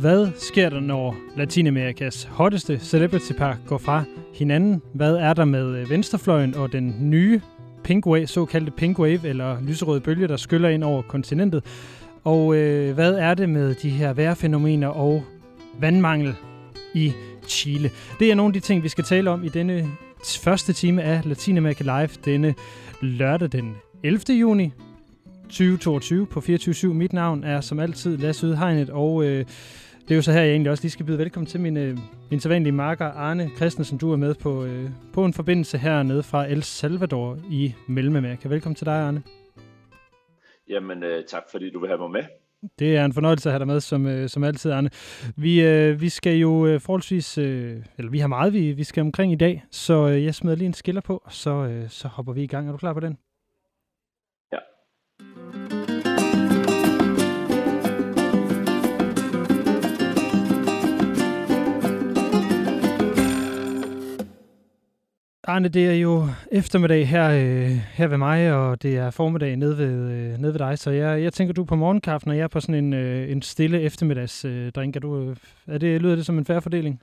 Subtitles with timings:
[0.00, 4.04] Hvad sker der, når Latinamerikas hotteste celebrity par går fra
[4.34, 4.82] hinanden?
[4.92, 7.40] Hvad er der med øh, venstrefløjen og den nye
[7.84, 11.64] pink wave, såkaldte pink wave, eller lyserøde bølge, der skyller ind over kontinentet?
[12.24, 15.24] Og øh, hvad er det med de her vejrfænomener og
[15.80, 16.34] vandmangel
[16.94, 17.12] i
[17.48, 17.90] Chile?
[18.18, 19.88] Det er nogle af de ting, vi skal tale om i denne
[20.42, 22.54] første time af Latinamerika Live denne
[23.00, 24.20] lørdag den 11.
[24.40, 24.72] juni
[25.48, 26.86] 2022 på 24.7.
[26.86, 29.44] Mit navn er som altid Lasse Ydhegnet, og øh,
[30.08, 31.98] det er jo så her, jeg egentlig også lige skal byde velkommen til min, øh,
[32.30, 33.98] min sædvanlige marker Arne Christensen.
[33.98, 38.48] Du er med på, øh, på en forbindelse hernede fra El Salvador i Mellemamerika.
[38.48, 39.22] Velkommen til dig, Arne.
[40.68, 42.22] Jamen, øh, tak fordi du vil have mig med.
[42.78, 44.90] Det er en fornøjelse at have dig med, som, øh, som altid, Arne.
[45.36, 49.00] Vi, øh, vi skal jo øh, forholdsvis, øh, eller vi har meget, vi, vi skal
[49.00, 52.08] omkring i dag, så øh, jeg smider lige en skiller på, og så, øh, så
[52.08, 52.68] hopper vi i gang.
[52.68, 53.18] Er du klar på den?
[54.52, 55.75] Ja.
[65.48, 69.78] Arne, det er jo eftermiddag her, øh, her ved mig, og det er formiddag nede
[69.78, 72.42] ved, øh, nede ved dig, så jeg, jeg tænker, du er på morgenkaffen, og jeg
[72.42, 74.96] er på sådan en, øh, en stille eftermiddagsdrink.
[74.96, 75.36] Øh, er, du, øh,
[75.66, 77.00] er det, lyder det som en færre fordeling?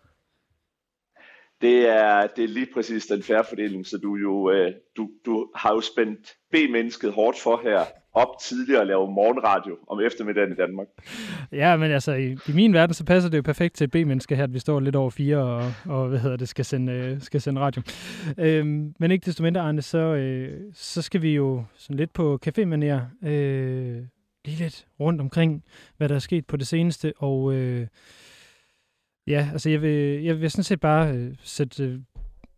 [1.63, 5.49] Det er, det er lige præcis den færre fordeling, så du, jo, øh, du, du
[5.55, 10.55] har jo spændt B-mennesket hårdt for her op tidligere at lave morgenradio om eftermiddagen i
[10.55, 10.87] Danmark.
[11.51, 14.43] Ja, men altså i, i min verden, så passer det jo perfekt til B-menneske her,
[14.43, 17.41] at vi står lidt over fire og, og hvad hedder det, skal sende, øh, skal
[17.41, 17.81] sende radio.
[18.37, 22.39] Øhm, men ikke desto mindre, Arne, så, øh, så skal vi jo sådan lidt på
[22.45, 24.03] café øh,
[24.45, 25.63] lige lidt rundt omkring,
[25.97, 27.87] hvad der er sket på det seneste, og øh,
[29.27, 31.99] ja, altså jeg vil, jeg vil sådan set bare øh, sætte, øh,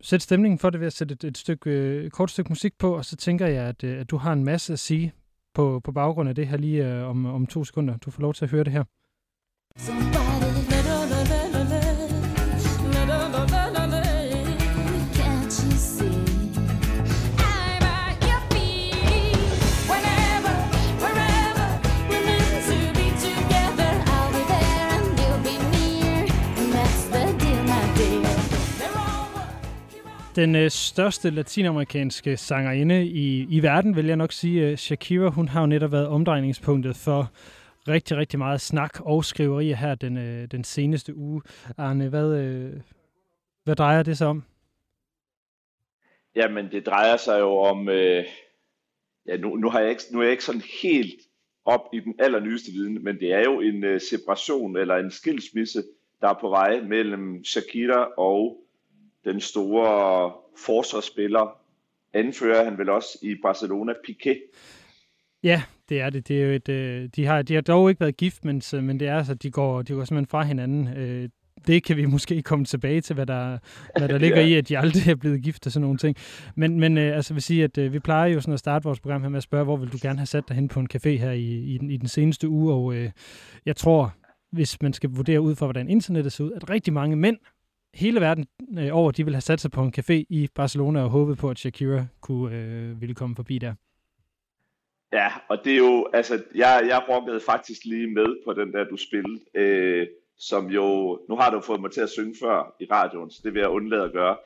[0.00, 2.78] sætte stemningen for det ved at sætte et, et, stykke, øh, et kort stykke musik
[2.78, 5.12] på, og så tænker jeg, at, øh, at du har en masse at sige
[5.54, 7.96] på, på baggrund af det her lige øh, om, om to sekunder.
[7.96, 8.84] Du får lov til at høre det her.
[30.36, 35.48] Den øh, største latinamerikanske sangerinde i, i verden, vil jeg nok sige, øh, Shakira, hun
[35.48, 37.32] har jo netop været omdrejningspunktet for
[37.88, 41.42] rigtig, rigtig meget snak og skriverier her den, øh, den seneste uge.
[41.78, 42.72] Arne, hvad, øh,
[43.64, 44.42] hvad drejer det sig om?
[46.34, 47.88] Jamen, det drejer sig jo om...
[47.88, 48.24] Øh,
[49.26, 51.20] ja, nu, nu, har jeg ikke, nu er jeg ikke sådan helt
[51.64, 55.82] op i den allernyeste viden, men det er jo en øh, separation eller en skilsmisse,
[56.20, 58.65] der er på vej mellem Shakira og
[59.26, 60.32] den store
[60.66, 61.58] forsvarsspiller,
[62.12, 64.52] anfører han vel også i Barcelona, Piqué.
[65.42, 66.28] Ja, det er det.
[66.28, 69.00] det er jo et, øh, de, har, de har dog ikke været gift, men, men
[69.00, 70.88] det er altså, de går, de går simpelthen fra hinanden.
[70.96, 71.28] Øh,
[71.66, 73.58] det kan vi måske komme tilbage til, hvad der,
[73.98, 74.46] hvad der ligger ja.
[74.46, 76.16] i, at de aldrig er blevet gift og sådan nogle ting.
[76.54, 79.00] Men, men øh, altså, vil sige, at øh, vi plejer jo sådan at starte vores
[79.00, 80.88] program her med at spørge, hvor vil du gerne have sat dig hen på en
[80.94, 83.10] café her i, i, den, i den seneste uge, og øh,
[83.66, 84.14] jeg tror,
[84.52, 87.36] hvis man skal vurdere ud fra, hvordan internettet ser ud, at rigtig mange mænd
[87.96, 88.46] hele verden
[88.78, 91.50] øh, over, de vil have sat sig på en café i Barcelona og håbet på,
[91.50, 93.74] at Shakira kunne øh, ville komme forbi der.
[95.12, 98.84] Ja, og det er jo, altså, jeg, jeg rockede faktisk lige med på den der,
[98.84, 100.06] du spillede, øh,
[100.38, 103.54] som jo, nu har du fået mig til at synge før i radioen, så det
[103.54, 104.36] vil jeg undlade at gøre.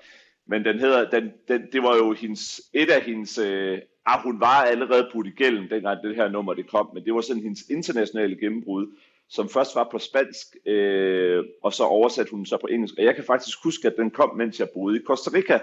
[0.46, 4.40] Men den hedder, den, den, det var jo hendes, et af hendes, øh, ah, hun
[4.40, 7.42] var allerede putt i gælden, dengang det her nummer det kom, men det var sådan
[7.42, 8.86] hendes internationale gennembrud
[9.30, 12.94] som først var på spansk, øh, og så oversatte hun så på engelsk.
[12.98, 15.60] Og jeg kan faktisk huske, at den kom, mens jeg boede i Costa Rica.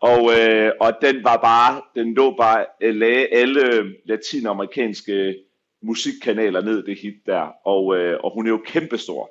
[0.00, 5.36] Og, øh, og den var bare, den lå bare, øh, lagde alle latinamerikanske
[5.82, 7.66] musikkanaler ned det hit der.
[7.66, 9.30] Og, øh, og hun er jo kæmpestor.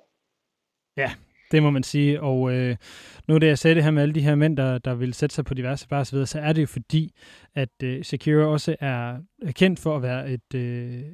[0.98, 1.12] Ja,
[1.52, 2.22] det må man sige.
[2.22, 2.76] Og øh,
[3.28, 5.36] nu da jeg sagde det her med alle de her mænd, der, der vil sætte
[5.36, 7.14] sig på diverse bars videre, så er det jo fordi,
[7.56, 9.18] at øh, Shakira også er
[9.56, 10.62] kendt for at være et, øh,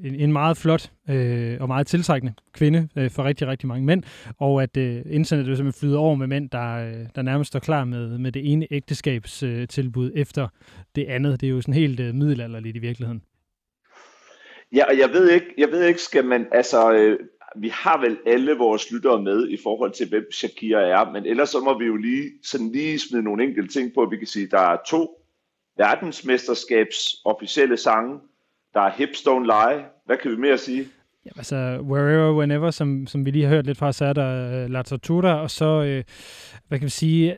[0.04, 4.04] en, en meget flot øh, og meget tiltrækkende kvinde øh, for rigtig, rigtig mange mænd,
[4.40, 7.86] og at øh, internettet simpelthen flyder over med mænd, der, øh, der nærmest står klar
[7.86, 10.48] med, med det ene ægteskabstilbud øh, efter
[10.96, 11.42] det andet.
[11.42, 13.22] Det er jo sådan helt øh, middelalderligt i virkeligheden.
[14.76, 17.20] Ja, og jeg ved ikke, jeg ved ikke, skal man, altså, øh,
[17.56, 21.50] vi har vel alle vores lyttere med i forhold til, hvem Shakira er, men ellers
[21.50, 24.06] så må vi jo lige, sådan lige smide nogle enkelte ting på.
[24.06, 25.18] Vi kan sige, der er to
[25.78, 28.20] verdensmesterskabs officielle sange.
[28.74, 29.86] Der er Hipstone Lie.
[30.06, 30.88] Hvad kan vi mere sige?
[31.26, 34.64] Ja, altså, Wherever, Whenever, som, som vi lige har hørt lidt fra, så er der
[34.64, 36.14] uh, La Tortura, og så, uh,
[36.68, 37.38] hvad kan vi sige,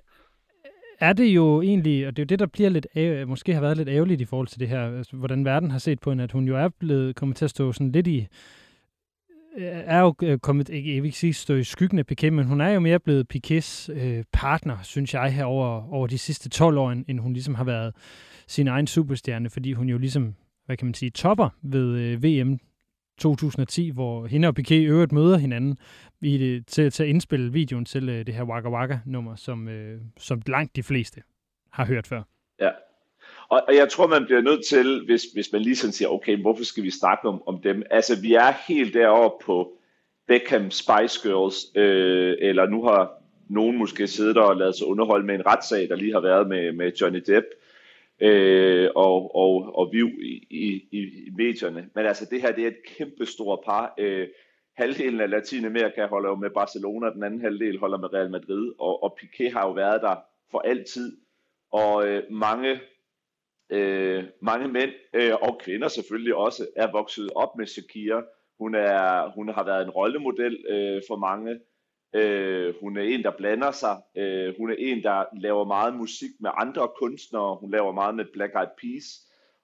[1.00, 3.62] er det jo egentlig, og det er jo det, der bliver lidt af, måske har
[3.62, 6.24] været lidt ærgerligt i forhold til det her, altså, hvordan verden har set på hende,
[6.24, 8.27] at hun jo er blevet kommet til at stå sådan lidt i,
[9.58, 12.46] er jo øh, kommet, ikke, jeg vil ikke sige stå i skyggen af Piquet, men
[12.46, 16.50] hun er jo mere blevet Piquets øh, partner, synes jeg, her over, over de sidste
[16.50, 17.96] 12 år, end hun ligesom har været
[18.48, 20.36] sin egen superstjerne, fordi hun jo ligesom,
[20.66, 22.60] hvad kan man sige, topper ved øh, VM
[23.18, 25.78] 2010, hvor hende og Piquet øvrigt møder hinanden
[26.22, 30.02] i det, til, til at indspille videoen til øh, det her Waka Waka-nummer, som, øh,
[30.18, 31.22] som langt de fleste
[31.72, 32.24] har hørt før.
[32.60, 32.70] Ja,
[33.54, 36.42] og, og jeg tror, man bliver nødt til, hvis, hvis man lige sådan siger, okay,
[36.42, 37.84] hvorfor skal vi snakke om, om dem?
[37.90, 39.78] Altså, vi er helt deroppe på
[40.28, 43.12] Beckham Spice Girls, øh, eller nu har
[43.50, 46.72] nogen måske siddet og lavet sig underholde med en retssag, der lige har været med,
[46.72, 47.46] med Johnny Depp
[48.20, 51.90] øh, og, og, og Viv i, i, i medierne.
[51.96, 53.94] Men altså, det her det er et kæmpestort par.
[53.98, 54.28] Øh,
[54.78, 59.04] halvdelen af Latinamerika holder jo med Barcelona, den anden halvdel holder med Real Madrid, og,
[59.04, 60.16] og Piqué har jo været der
[60.52, 61.18] for altid.
[61.72, 62.80] Og øh, mange
[63.69, 68.24] øh, mange mænd øh, og kvinder selvfølgelig også er vokset op med Shakira.
[68.60, 71.60] Hun, er, hun har været en rollemodel øh, for mange.
[72.15, 73.98] Øh, hun er en, der blander sig.
[74.18, 77.56] Øh, hun er en, der laver meget musik med andre kunstnere.
[77.56, 79.06] Hun laver meget med Black Eyed Peas.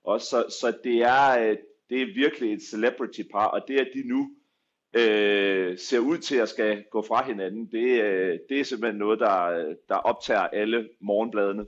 [0.04, 1.58] Og så, så det, er, øh,
[1.90, 4.30] det er virkelig et celebrity par, og det at de nu
[4.96, 9.20] øh, ser ud til at skal gå fra hinanden, det, øh, det er simpelthen noget,
[9.20, 11.66] der, der optager alle morgenbladene.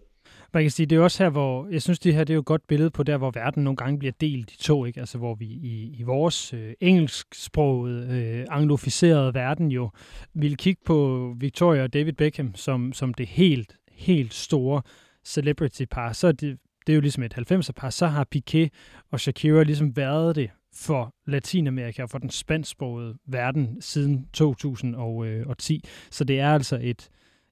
[0.53, 2.39] Man kan sige, det er også her, hvor jeg synes, det her det er jo
[2.39, 4.99] et godt billede på der, hvor verden nogle gange bliver delt i to, ikke?
[4.99, 9.89] Altså hvor vi i, i vores øh, engelsksproget, øh, anglofiseret verden jo
[10.33, 14.81] vil kigge på Victoria og David Beckham som, som det helt, helt store
[15.25, 16.13] celebrity par.
[16.13, 16.57] Så er det,
[16.87, 18.67] det er jo ligesom et 90'er par, så har Piqué
[19.11, 25.75] og Shakira ligesom været det for Latinamerika og for den spansksprogede verden siden 2010.
[25.75, 25.81] Øh,
[26.11, 27.09] så det er altså et,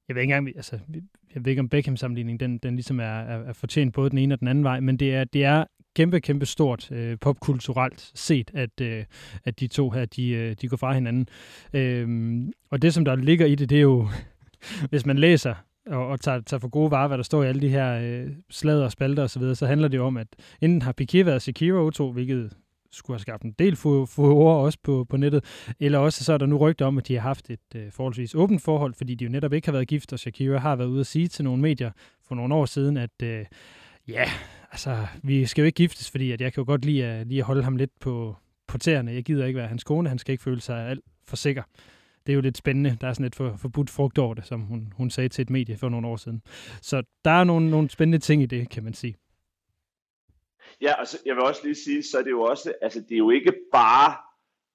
[0.07, 0.79] jeg ved ikke engang, altså,
[1.35, 4.35] jeg ved ikke om Beckham-sammenligning, den, den ligesom er, er, er fortjent både den ene
[4.35, 5.65] og den anden vej, men det er, det er
[5.95, 9.05] kæmpe, kæmpe stort øh, popkulturelt set, at, øh,
[9.45, 11.27] at de to her, de, øh, de går fra hinanden.
[11.73, 12.41] Øh,
[12.71, 14.07] og det, som der ligger i det, det er jo,
[14.89, 15.55] hvis man læser
[15.87, 18.31] og, og tager, tager for gode varer, hvad der står i alle de her øh,
[18.49, 20.27] slader og spalter osv., så, videre, så handler det jo om, at
[20.61, 22.53] enten har Piqué været Shakira O2, hvilket
[22.91, 26.45] skulle have skabt en del furore også på, på nettet, eller også så er der
[26.45, 29.31] nu rygter om, at de har haft et øh, forholdsvis åbent forhold, fordi de jo
[29.31, 31.91] netop ikke har været gift, og Shakira har været ude at sige til nogle medier
[32.27, 33.45] for nogle år siden, at øh,
[34.07, 34.23] ja,
[34.71, 37.39] altså, vi skal jo ikke giftes, fordi at jeg kan jo godt lide at, lige
[37.39, 38.35] at holde ham lidt på,
[38.67, 39.11] på tæerne.
[39.11, 41.63] Jeg gider ikke være hans kone, han skal ikke føle sig alt for sikker.
[42.25, 42.97] Det er jo lidt spændende.
[43.01, 45.49] Der er sådan et for, forbudt frugt over det, som hun, hun sagde til et
[45.49, 46.41] medie for nogle år siden.
[46.81, 49.15] Så der er nogle, nogle spændende ting i det, kan man sige.
[50.81, 53.17] Ja, altså, jeg vil også lige sige, så er det jo også, altså det er
[53.17, 54.15] jo ikke bare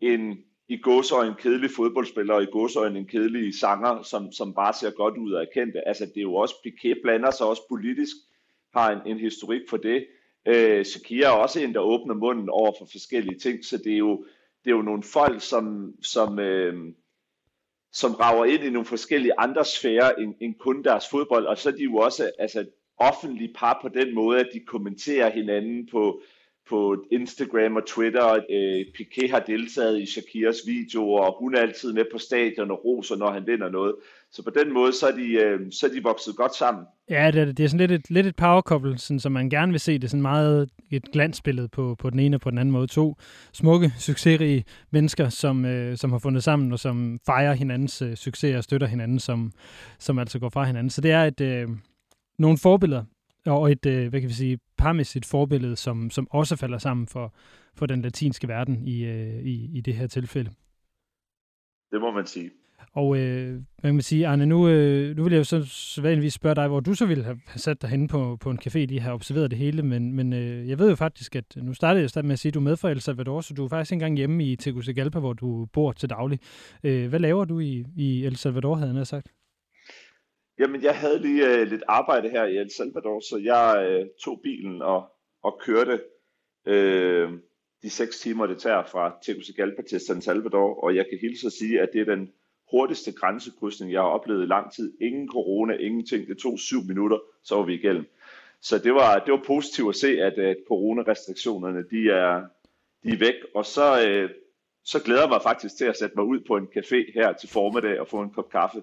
[0.00, 4.90] en i en kedelig fodboldspiller og i gåsøjne en kedelig sanger, som, som bare ser
[4.90, 5.88] godt ud og er kendte.
[5.88, 8.16] Altså det er jo også, Piqué blander sig også politisk,
[8.74, 10.06] har en, en historik for det.
[10.46, 13.98] Øh, Shakira er også en, der åbner munden over for forskellige ting, så det er
[13.98, 14.24] jo,
[14.64, 16.92] det er jo nogle folk, som, som, øh,
[17.92, 21.68] som rager ind i nogle forskellige andre sfærer end, end kun deres fodbold, og så
[21.68, 22.66] er de jo også, altså
[22.98, 26.20] offentlig par på den måde, at de kommenterer hinanden på,
[26.68, 28.32] på Instagram og Twitter.
[28.50, 32.84] Øh, Piqué har deltaget i Shakiras videoer, og hun er altid med på stadion og
[32.84, 33.94] roser, når han vinder noget.
[34.30, 36.84] Så på den måde, så er de, øh, så er de vokset godt sammen.
[37.10, 39.50] Ja, det er, det er sådan lidt et, lidt et power couple, sådan, som man
[39.50, 39.92] gerne vil se.
[39.92, 42.86] Det er sådan meget et glansbillede på, på den ene og på den anden måde.
[42.86, 43.16] To
[43.52, 48.56] smukke, succesrige mennesker, som, øh, som har fundet sammen, og som fejrer hinandens øh, succes
[48.56, 49.52] og støtter hinanden, som,
[49.98, 50.90] som altså går fra hinanden.
[50.90, 51.40] Så det er et...
[51.40, 51.68] Øh,
[52.38, 53.04] nogle forbilleder,
[53.46, 57.34] og et, øh, hvad kan vi sige, parmæssigt forbillede, som, som også falder sammen for,
[57.76, 60.50] for den latinske verden i, øh, i, i det her tilfælde.
[61.92, 62.50] Det må man sige.
[62.92, 66.34] Og øh, hvad kan man sige, Arne, nu, øh, nu vil jeg jo så sædvanligvis
[66.34, 69.00] spørge dig, hvor du så ville have, sat dig henne på, på en café, de
[69.00, 72.24] har observeret det hele, men, men øh, jeg ved jo faktisk, at nu startede jeg
[72.24, 74.16] med at sige, at du er med fra El Salvador, så du er faktisk engang
[74.16, 76.38] hjemme i Tegucigalpa, hvor du bor til daglig.
[76.84, 79.32] Øh, hvad laver du i, i El Salvador, havde jeg sagt?
[80.58, 84.40] Jamen, jeg havde lige øh, lidt arbejde her i El Salvador, så jeg øh, tog
[84.42, 86.00] bilen og, og kørte
[86.66, 87.32] øh,
[87.82, 91.52] de seks timer, det tager fra Tegucigalpa til San Salvador, og jeg kan hilse at
[91.52, 92.32] sige, at det er den
[92.70, 94.92] hurtigste grænsekrydsning, jeg har oplevet i lang tid.
[95.00, 96.28] Ingen corona, ingenting.
[96.28, 98.04] Det tog syv minutter, så var vi igennem.
[98.60, 102.44] Så det var, det var positivt at se, at, at coronarestriktionerne, de er,
[103.02, 103.34] de er væk.
[103.54, 104.30] Og så, øh,
[104.84, 107.48] så glæder jeg mig faktisk til at sætte mig ud på en café her til
[107.48, 108.82] formiddag og få en kop kaffe.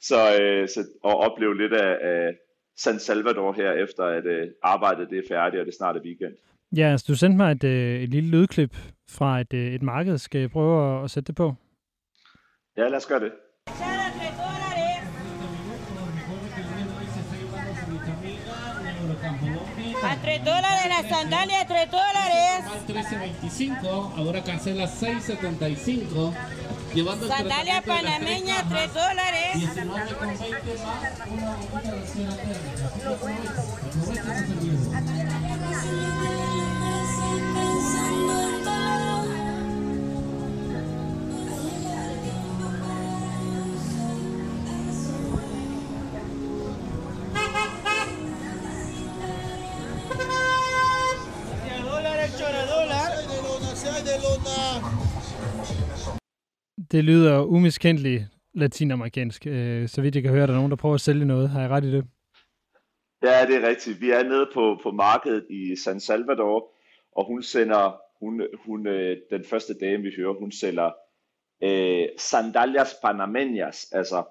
[0.00, 2.34] Så, øh, så og opleve lidt af, af
[2.76, 6.34] San Salvador her, efter at øh, arbejdet det er færdigt, og det snart er weekend.
[6.76, 8.76] Ja, altså du sendte mig et, øh, et lille lydklip
[9.10, 10.18] fra et, øh, et marked.
[10.18, 11.54] Skal jeg prøve at, at sætte det på?
[12.76, 13.32] Ja, lad os gøre det.
[20.10, 22.38] A 3 dólares la sandalia, 3 dólares.
[22.88, 23.86] 13.25,
[24.18, 26.32] ahora cancela 6.75.
[26.98, 29.68] Llevando Sandalia panameña, 3 dólares.
[53.68, 55.07] de cera
[56.92, 59.46] Det lyder umiskendeligt latinamerikansk.
[59.46, 61.50] Øh, så vidt jeg kan høre, der er nogen, der prøver at sælge noget.
[61.50, 62.04] Har jeg ret i det?
[63.22, 64.00] Ja, det er rigtigt.
[64.00, 66.70] Vi er nede på, på markedet i San Salvador,
[67.16, 70.90] og hun sender, hun, hun, øh, den første dame, vi hører, hun sælger
[71.62, 74.24] øh, sandalias panameñas, altså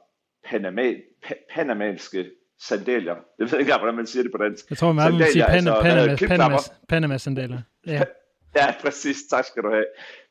[0.46, 2.26] panama, pa, panamanske
[2.62, 3.16] sandalier.
[3.40, 4.70] Jeg ved ikke hvordan man siger det på dansk.
[4.70, 6.58] Jeg tror, man vil sige Panama, altså, Panama, øh, klipklapper.
[6.58, 7.62] Panama, Panama sandaler.
[7.88, 8.02] Ja.
[8.60, 9.18] Ja, præcis.
[9.30, 9.86] Tak skal du have.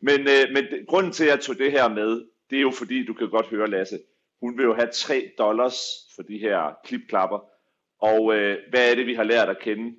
[0.09, 2.11] Men, øh, men grunden til, at jeg tog det her med,
[2.51, 3.99] det er jo fordi, du kan godt høre, Lasse,
[4.43, 5.77] hun vil jo have 3 dollars
[6.15, 7.39] for de her klipklapper.
[8.03, 9.97] Og øh, hvad er det, vi har lært at kende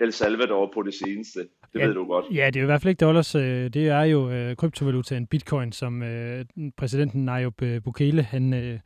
[0.00, 1.40] El Salvador på det seneste?
[1.40, 2.26] Det Ja, ved du godt.
[2.34, 3.34] Ja, det er jo i hvert fald ikke dollars.
[3.34, 3.42] øh,
[3.74, 6.44] Det er jo øh, kryptovalutaen bitcoin, som øh,
[6.76, 8.78] præsidenten Nayib Bukele, han, øh,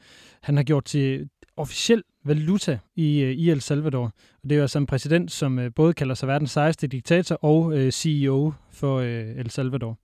[0.43, 4.05] han har gjort til officiel valuta i, øh, i El Salvador.
[4.43, 7.39] Og det er jo altså en præsident, som øh, både kalder sig verdens sejeste diktator
[7.43, 9.99] og øh, CEO for øh, El Salvador.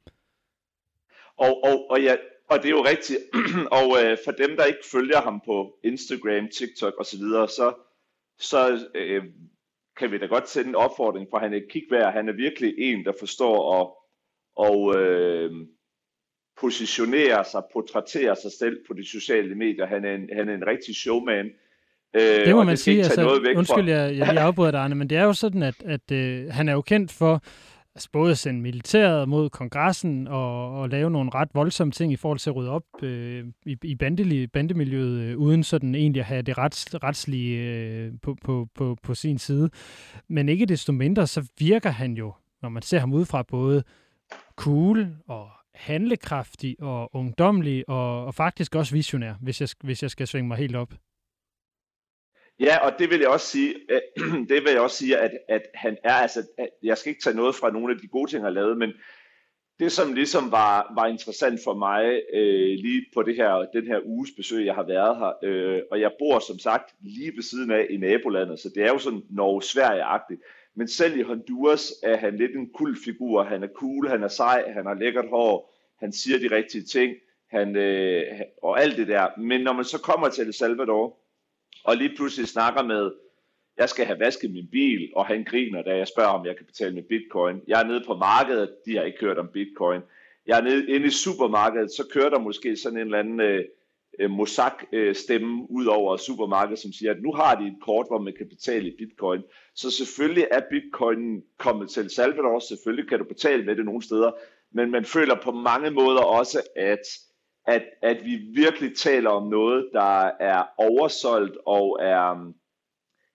[1.37, 2.17] Og, og, og, ja,
[2.51, 3.19] og det er jo rigtigt.
[3.81, 7.75] og øh, for dem, der ikke følger ham på Instagram, TikTok osv., så,
[8.39, 9.25] så øh,
[9.99, 12.11] kan vi da godt sende en opfordring, for han er kigvær.
[12.11, 13.91] Han er virkelig en, der forstår at
[14.57, 15.51] og, øh,
[16.61, 19.87] positionere sig, portrættere sig selv på de sociale medier.
[19.87, 21.51] Han er en, han er en rigtig showman.
[22.17, 23.05] Øh, Det må man skal sige.
[23.05, 23.91] Altså, undskyld, fra.
[23.91, 26.69] jeg, jeg lige afbryder dig, Arne, men det er jo sådan, at, at øh, han
[26.69, 27.43] er jo kendt for
[27.95, 32.17] altså, både at sende militæret mod kongressen og, og lave nogle ret voldsomme ting i
[32.17, 36.27] forhold til at rydde op øh, i, i bandeli, bandemiljøet, øh, uden sådan egentlig at
[36.27, 39.71] have det rets, retslige øh, på, på, på, på sin side.
[40.29, 42.33] Men ikke desto mindre, så virker han jo,
[42.63, 43.83] når man ser ham udefra, både
[44.57, 50.27] cool og handlekraftig og ungdomlig og, og faktisk også visionær, hvis jeg, hvis jeg skal
[50.27, 50.95] svinge mig helt op.
[52.61, 54.01] Ja, og det vil jeg også sige, øh,
[54.51, 57.37] det vil jeg også sige, at, at han er, altså, at jeg skal ikke tage
[57.37, 58.93] noget fra nogle af de gode ting, han har lavet, men
[59.79, 64.01] det, som ligesom var, var interessant for mig øh, lige på det her, den her
[64.05, 67.71] uges besøg, jeg har været her, øh, og jeg bor som sagt lige ved siden
[67.71, 70.41] af i nabolandet, så det er jo sådan Norge-Sverige-agtigt.
[70.77, 73.43] Men selv i Honduras er han lidt en kul figur.
[73.43, 77.15] Han er cool, han er sej, han har lækkert hår, han siger de rigtige ting,
[77.51, 79.41] han, øh, og alt det der.
[79.41, 81.19] Men når man så kommer til El Salvador,
[81.87, 83.13] og lige pludselig snakker med,
[83.79, 86.67] jeg skal have vasket min bil, og han griner, da jeg spørger, om jeg kan
[86.67, 87.61] betale med bitcoin.
[87.69, 90.01] Jeg er nede på markedet, de har ikke hørt om bitcoin.
[90.47, 93.65] Jeg er nede inde i supermarkedet, så kører der måske sådan en eller anden øh,
[94.21, 98.35] øh Mossack-stemme ud over supermarkedet, som siger, at nu har de et kort, hvor man
[98.39, 99.43] kan betale i bitcoin.
[99.75, 104.31] Så selvfølgelig er bitcoin kommet til Salvador, selvfølgelig kan du betale med det nogle steder,
[104.73, 107.07] men man føler på mange måder også, at
[107.67, 112.55] at, at vi virkelig taler om noget, der er oversolgt og er, um,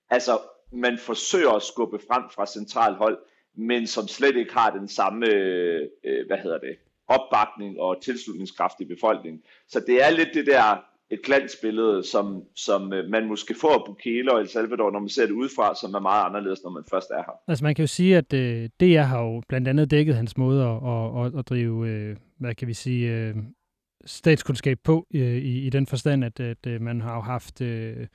[0.10, 0.40] altså
[0.72, 3.18] man forsøger at skubbe frem fra central hold,
[3.56, 8.86] men som slet ikke har den samme, øh, hvad hedder det, opbakning og tilslutningskraft i
[8.86, 9.42] befolkningen.
[9.68, 13.86] Så det er lidt det der et glansbillede, som, som øh, man måske får af
[13.86, 16.84] Bukele og El Salvador, når man ser det udefra, som er meget anderledes, når man
[16.92, 17.34] først er her.
[17.48, 20.64] Altså man kan jo sige, at øh, DR har jo blandt andet dækket hans måde
[20.64, 23.36] at, at, at, at drive, øh, hvad kan vi sige, øh,
[24.06, 28.08] statskundskab på øh, i, i den forstand, at, at øh, man har jo haft øh,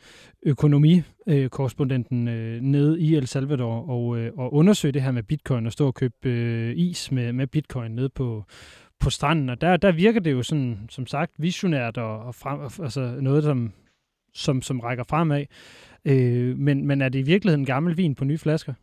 [0.42, 5.72] økonomikorrespondenten øh, nede i El Salvador og, øh, og undersøge det her med bitcoin og
[5.72, 8.44] stå og købe øh, is med, med bitcoin nede på,
[9.00, 9.48] på stranden.
[9.48, 13.44] Og der, der virker det jo sådan, som sagt, visionært og, og frem, altså noget,
[13.44, 13.72] som,
[14.34, 15.44] som, som rækker fremad.
[16.04, 18.74] Øh, men, men er det i virkeligheden gammel vin på nye flasker?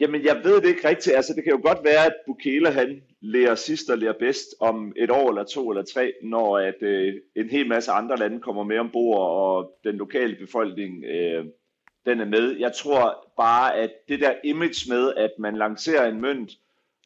[0.00, 1.16] Jamen, jeg ved det ikke rigtigt.
[1.16, 4.92] Altså, det kan jo godt være, at Bukele, han lærer sidst og lærer bedst om
[4.96, 8.64] et år eller to eller tre, når at øh, en hel masse andre lande kommer
[8.64, 11.44] med ombord, og den lokale befolkning, øh,
[12.06, 12.56] den er med.
[12.58, 16.50] Jeg tror bare, at det der image med, at man lancerer en mønt,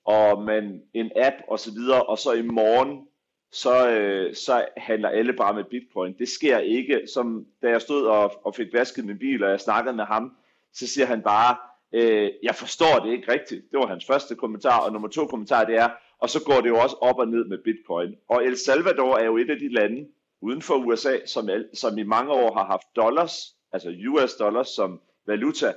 [0.04, 3.06] og man en app og så videre, og så i morgen,
[3.52, 6.14] så, øh, så handler alle bare med bitcoin.
[6.18, 7.00] Det sker ikke.
[7.14, 10.36] Som da jeg stod og, og fik vasket min bil, og jeg snakkede med ham,
[10.72, 11.56] så siger han bare,
[11.92, 13.62] øh, jeg forstår det ikke rigtigt.
[13.70, 16.68] Det var hans første kommentar, og nummer to kommentar det er, og så går det
[16.68, 18.16] jo også op og ned med bitcoin.
[18.28, 20.08] Og El Salvador er jo et af de lande
[20.42, 23.34] uden for USA, som, som i mange år har haft dollars,
[23.72, 25.72] altså US dollars som valuta,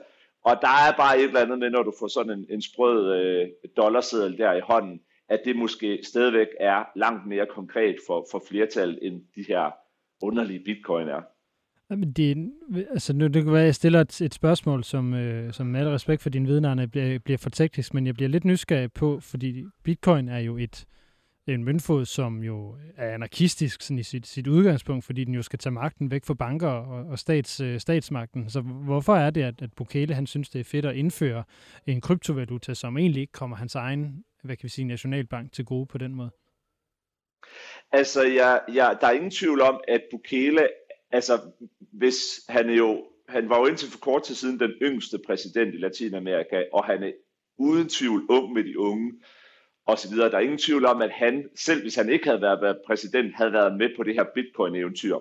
[0.45, 3.15] Og der er bare et eller andet med, når du får sådan en, en sprød
[3.15, 8.43] øh, dollarseddel der i hånden, at det måske stadigvæk er langt mere konkret for, for
[8.47, 9.71] flertal, end de her
[10.21, 11.21] underlige bitcoin er.
[11.89, 12.51] Jamen, det,
[12.89, 15.79] altså, nu, det kan være, at jeg stiller et, et spørgsmål, som, øh, som med
[15.79, 19.19] al respekt for dine vidnerne bliver, bliver for teknisk, men jeg bliver lidt nysgerrig på,
[19.19, 20.85] fordi bitcoin er jo et,
[21.47, 25.59] en møntfod, som jo er anarkistisk sådan i sit, sit udgangspunkt, fordi den jo skal
[25.59, 28.49] tage magten væk fra banker og, og stats, øh, statsmagten.
[28.49, 31.43] Så hvorfor er det, at, at Bukele han synes, det er fedt at indføre
[31.87, 35.85] en kryptovaluta, som egentlig ikke kommer hans egen hvad kan vi sige, nationalbank til gode
[35.85, 36.31] på den måde?
[37.91, 40.67] Altså, jeg, jeg, der er ingen tvivl om, at Bukele,
[41.15, 41.39] altså,
[41.79, 42.17] hvis
[42.49, 46.63] han jo, han var jo indtil for kort tid siden den yngste præsident i Latinamerika,
[46.73, 47.11] og han er
[47.57, 49.13] uden tvivl ung med de unge,
[49.85, 50.31] og så videre.
[50.31, 53.35] Der er ingen tvivl om, at han, selv hvis han ikke havde været, været præsident,
[53.35, 55.17] havde været med på det her bitcoin-eventyr.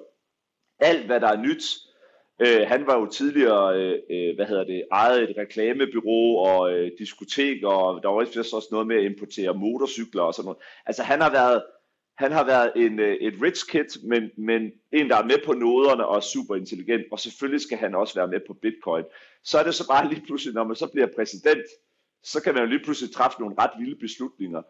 [0.79, 1.65] Alt, hvad der er nyt,
[2.41, 6.91] øh, han var jo tidligere, øh, øh hvad hedder det, ejet et reklamebyrå og øh,
[6.99, 10.63] diskotek, og der var også noget med at importere motorcykler og sådan noget.
[10.87, 11.63] Altså han har været,
[12.15, 15.53] han har været en, øh, et rich kid, men, men en, der er med på
[15.53, 19.05] noderne og er super intelligent, og selvfølgelig skal han også være med på bitcoin.
[19.45, 21.67] Så er det så bare lige pludselig, når man så bliver præsident,
[22.23, 24.63] så kan man jo lige pludselig træffe nogle ret vilde beslutninger.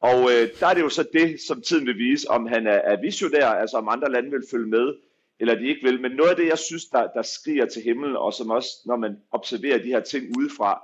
[0.00, 2.80] Og øh, der er det jo så det, som tiden vil vise, om han er,
[2.92, 4.94] er visionær, altså om andre lande vil følge med,
[5.40, 6.00] eller de ikke vil.
[6.00, 8.96] Men noget af det, jeg synes, der, der skriger til himlen, og som også, når
[8.96, 10.82] man observerer de her ting udefra,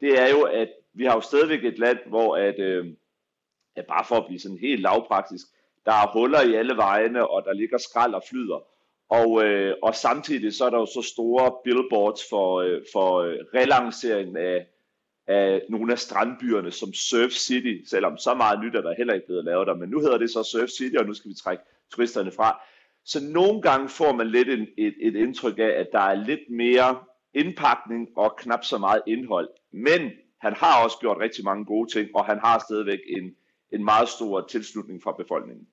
[0.00, 2.86] det er jo, at vi har jo stadigvæk et land, hvor at, øh,
[3.76, 5.46] at bare for at blive sådan helt lavpraktisk,
[5.86, 8.62] der er huller i alle vejene, og der ligger skrald og flyder.
[9.10, 13.38] Og, øh, og samtidig så er der jo så store billboards for, øh, for øh,
[14.36, 14.66] af,
[15.26, 19.26] af nogle af strandbyerne som Surf City, selvom så meget nyt er der heller ikke
[19.26, 21.62] blevet lavet der, men nu hedder det så Surf City, og nu skal vi trække
[21.92, 22.60] turisterne fra.
[23.04, 26.50] Så nogle gange får man lidt en, et, et indtryk af, at der er lidt
[26.50, 26.98] mere
[27.34, 29.48] indpakning og knap så meget indhold.
[29.72, 33.34] Men han har også gjort rigtig mange gode ting, og han har stadigvæk en,
[33.72, 35.66] en meget stor tilslutning fra befolkningen.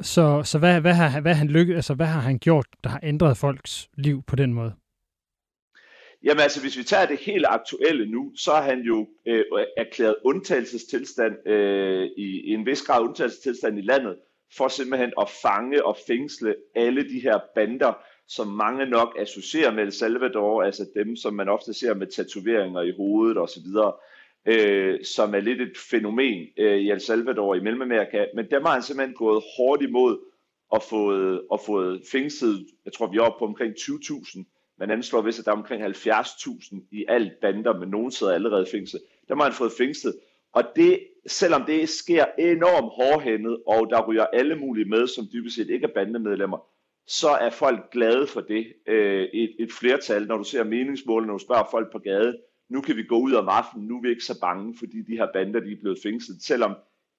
[0.00, 3.00] Så, så hvad, hvad, har, hvad, han lykke, altså, hvad har han gjort, der har
[3.02, 4.74] ændret folks liv på den måde?
[6.24, 9.44] Jamen altså, hvis vi tager det helt aktuelle nu, så har han jo øh,
[9.76, 14.16] erklæret undtagelsestilstand øh, i, i en vis grad undtagelsestilstand i landet,
[14.56, 17.92] for simpelthen at fange og fængsle alle de her bander,
[18.28, 22.82] som mange nok associerer med El Salvador, altså dem, som man ofte ser med tatoveringer
[22.82, 23.66] i hovedet osv.,
[24.46, 28.72] øh, som er lidt et fænomen øh, i El Salvador i Mellemamerika, men dem har
[28.72, 30.18] han simpelthen gået hårdt imod
[30.70, 34.44] og fået, og fået fængslet, jeg tror vi er oppe på omkring 20.000
[34.82, 38.66] man anslår vist, at der er omkring 70.000 i alt bander, men nogen sidder allerede
[38.70, 39.02] fængslet.
[39.28, 40.14] Der har han fået fængslet.
[40.52, 45.56] Og det, selvom det sker enormt hårdhændet, og der ryger alle mulige med, som dybest
[45.56, 46.58] set ikke er bandemedlemmer,
[47.06, 48.72] så er folk glade for det.
[48.86, 52.36] Øh, et, et flertal, når du ser meningsmålene, når du spørger folk på gaden,
[52.72, 55.16] nu kan vi gå ud om aftenen, nu er vi ikke så bange, fordi de
[55.20, 56.72] her bander de er blevet fængslet, selvom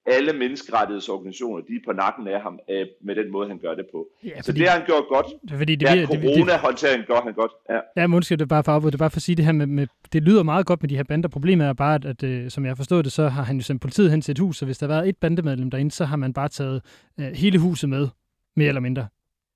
[0.06, 3.86] alle menneskerettighedsorganisationer, de er på nakken af ham øh, med den måde, han gør det
[3.92, 4.08] på.
[4.24, 5.26] Ja, fordi, så det har han gjort godt.
[5.48, 7.52] Det, fordi det, ja, corona-håndtering gør han godt.
[7.70, 8.90] Ja, ja måske det er bare for afbud.
[8.90, 10.88] Det er bare for at sige det her med, med, det lyder meget godt med
[10.88, 11.28] de her bander.
[11.28, 13.62] Problemet er bare, at, at øh, som jeg har forstået det, så har han jo
[13.62, 16.04] sendt politiet hen til et hus, så hvis der har været et bandemedlem derinde, så
[16.04, 16.82] har man bare taget
[17.18, 18.08] uh, hele huset med,
[18.56, 19.06] mere eller mindre.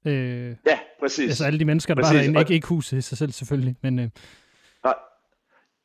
[0.07, 1.29] Uh, ja, præcis.
[1.29, 2.15] Altså alle de mennesker, der præcis.
[2.15, 3.99] var derinde, ikke, ikke huset i sig selv selvfølgelig, men...
[3.99, 4.05] Uh,
[4.85, 4.95] Nej,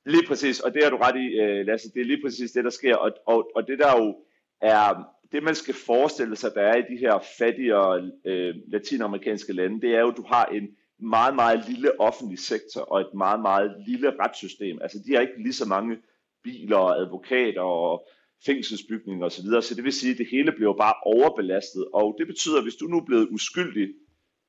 [0.06, 2.64] lige præcis, og det har du ret i, øh, Lasse, det er lige præcis det,
[2.64, 4.16] der sker, og, og, og det der jo
[4.62, 9.82] er det, man skal forestille sig, der er i de her fattigere øh, latinamerikanske lande,
[9.82, 10.68] det er jo, at du har en
[11.00, 14.80] meget, meget lille offentlig sektor og et meget, meget lille retssystem.
[14.82, 15.98] Altså, de har ikke lige så mange
[16.44, 18.08] biler og advokater og
[18.46, 22.28] fængselsbygninger osv., så, så det vil sige, at det hele bliver bare overbelastet, og det
[22.28, 23.90] betyder, at hvis du nu er blevet uskyldig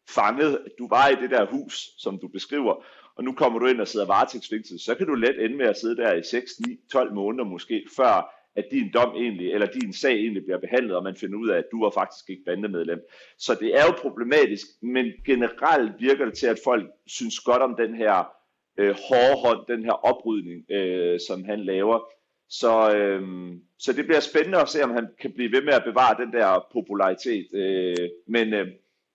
[0.09, 2.85] fanget, du var i det der hus, som du beskriver,
[3.17, 5.79] og nu kommer du ind og sidder varetægtsfængslet, så kan du let ende med at
[5.79, 9.93] sidde der i 6, 9, 12 måneder måske, før at din dom egentlig, eller din
[9.93, 13.01] sag egentlig bliver behandlet, og man finder ud af, at du var faktisk ikke bandemedlem.
[13.39, 17.75] Så det er jo problematisk, men generelt virker det til, at folk synes godt om
[17.77, 18.29] den her
[18.79, 21.99] øh, hårde hånd, den her oprydning, øh, som han laver.
[22.49, 23.23] Så, øh,
[23.79, 26.33] så det bliver spændende at se, om han kan blive ved med at bevare den
[26.33, 27.47] der popularitet.
[27.55, 28.67] Øh, men øh,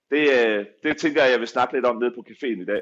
[0.10, 2.82] det, øh, det tænker jeg, jeg vil snakke lidt om nede på caféen i dag.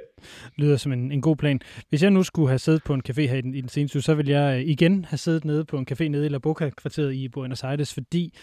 [0.56, 1.60] Lyder som en, en god plan.
[1.90, 3.98] Hvis jeg nu skulle have siddet på en café her i den, i den seneste
[3.98, 6.38] uge, så vil jeg øh, igen have siddet nede på en café nede i La
[6.38, 8.34] Boca-kvarteret i Buenos Aires, fordi,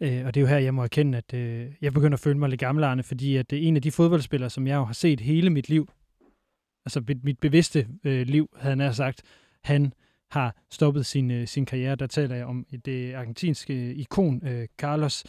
[0.00, 2.38] øh, og det er jo her, jeg må erkende, at øh, jeg begynder at føle
[2.38, 4.92] mig lidt gammelarne, fordi at det er en af de fodboldspillere, som jeg jo har
[4.92, 5.90] set hele mit liv,
[6.86, 9.22] altså mit, mit bevidste øh, liv, havde han sagt,
[9.64, 9.92] han
[10.30, 11.94] har stoppet sin, øh, sin karriere.
[11.94, 15.24] Der taler jeg om det øh, argentinske øh, ikon øh, Carlos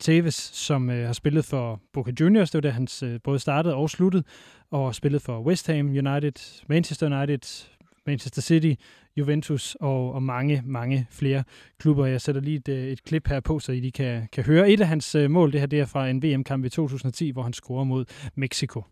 [0.00, 2.50] Tevez, som øh, har spillet for Boca Juniors.
[2.50, 4.24] Det var der, han øh, både startede og sluttede,
[4.70, 7.66] og spillet for West Ham United, Manchester United,
[8.06, 8.72] Manchester City,
[9.16, 11.44] Juventus og, og mange, mange flere
[11.78, 12.06] klubber.
[12.06, 14.70] Jeg sætter lige et, et klip her på, så I lige kan, kan høre.
[14.70, 17.52] Et af hans mål, det her det er fra en VM-kamp i 2010, hvor han
[17.52, 18.84] scorer mod Mexico.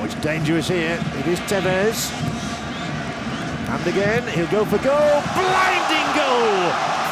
[0.00, 0.96] Oh, it's dangerous here.
[1.20, 2.49] It is Tevez.
[3.74, 5.16] And again, he'll go for goal.
[5.40, 6.54] Blinding goal!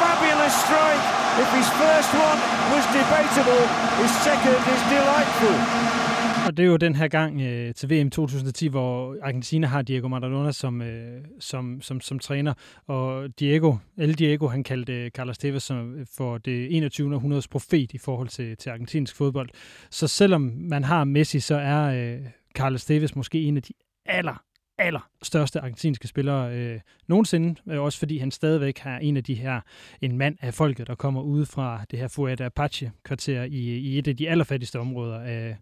[0.02, 1.04] Fabulous strike.
[1.42, 2.38] If his first one
[2.74, 3.62] was debatable,
[4.02, 5.56] his second is delightful.
[6.46, 10.08] Og det er jo den her gang øh, til VM 2010, hvor Argentina har Diego
[10.08, 12.54] Maradona som, øh, som, som, som træner.
[12.86, 17.14] Og Diego, El Diego, han kaldte øh, Carlos Tevez som, øh, for det 21.
[17.14, 19.48] århundredes profet i forhold til, til argentinsk fodbold.
[19.90, 22.20] Så selvom man har Messi, så er øh,
[22.54, 23.72] Carlos Tevez måske en af de
[24.06, 24.42] aller,
[24.78, 29.34] aller største argentinske spillere øh, nogensinde, øh, også fordi han stadigvæk har en af de
[29.34, 29.60] her,
[30.00, 34.08] en mand af folket, der kommer ud fra det her Fuerte Apache-kvarter i, i et
[34.08, 35.56] af de allerfattigste områder af,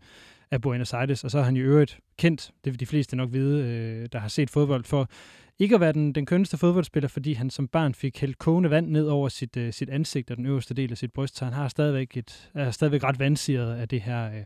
[0.50, 3.32] af Buenos Aires, og så er han i øvrigt kendt, det vil de fleste nok
[3.32, 5.10] vide, øh, der har set fodbold, for
[5.58, 8.88] ikke at være den, den kønneste fodboldspiller, fordi han som barn fik hældt kogende vand
[8.90, 11.54] ned over sit, øh, sit ansigt og den øverste del af sit bryst, så han
[11.54, 14.44] har stadigvæk, et, er stadigvæk ret vandsiret af det her, øh,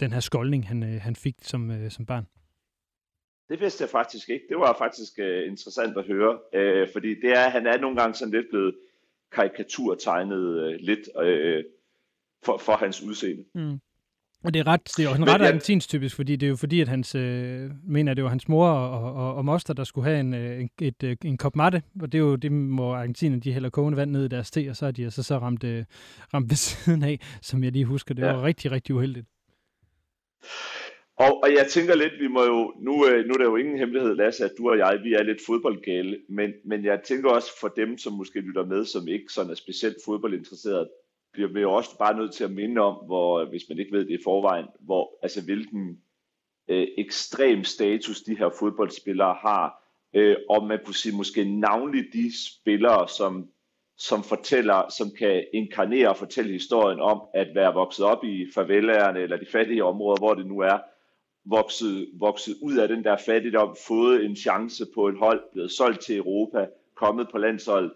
[0.00, 2.26] den her skoldning, han, øh, han fik som, øh, som barn.
[3.48, 4.44] Det vidste jeg faktisk ikke.
[4.48, 8.14] Det var faktisk uh, interessant at høre, uh, fordi det er, han er nogle gange
[8.14, 8.74] sådan lidt blevet
[9.32, 11.64] karikaturtegnet uh, lidt uh,
[12.44, 13.44] for, for hans udseende.
[13.54, 13.80] Mm.
[14.44, 16.56] Og det er, ret, det er også en ret argentinsk typisk, fordi det er jo
[16.56, 20.04] fordi, at hans, øh, mener, det var hans mor og, og, og moster, der skulle
[20.04, 23.52] have en, en, et, en kop matte, og det er jo det, hvor argentinerne, de
[23.52, 25.84] hælder kogende vand ned i deres te, og så har de altså så ramt, øh,
[26.34, 28.14] ramt ved siden af, som jeg lige husker.
[28.14, 28.32] Det ja.
[28.32, 29.26] var rigtig, rigtig uheldigt.
[31.18, 33.78] Og, og jeg tænker lidt, vi må jo, nu, øh, nu er det jo ingen
[33.78, 37.60] hemmelighed, Lasse, at du og jeg, vi er lidt fodboldgale, men, men jeg tænker også
[37.60, 40.88] for dem, som måske lytter med, som ikke sådan er specielt fodboldinteresseret,
[41.32, 44.04] bliver vi jo også bare nødt til at minde om, hvor, hvis man ikke ved
[44.04, 46.00] det i forvejen, hvor, altså hvilken
[46.68, 52.32] øh, ekstrem status de her fodboldspillere har, øh, og man kunne sige måske navnlig de
[52.46, 53.48] spillere, som,
[53.96, 59.20] som fortæller, som kan inkarnere og fortælle historien om at være vokset op i favelaerne
[59.20, 60.78] eller de fattige områder, hvor det nu er,
[61.50, 66.00] vokset, vokset ud af den der fattigdom, fået en chance på et hold, blevet solgt
[66.00, 67.92] til Europa, kommet på landshold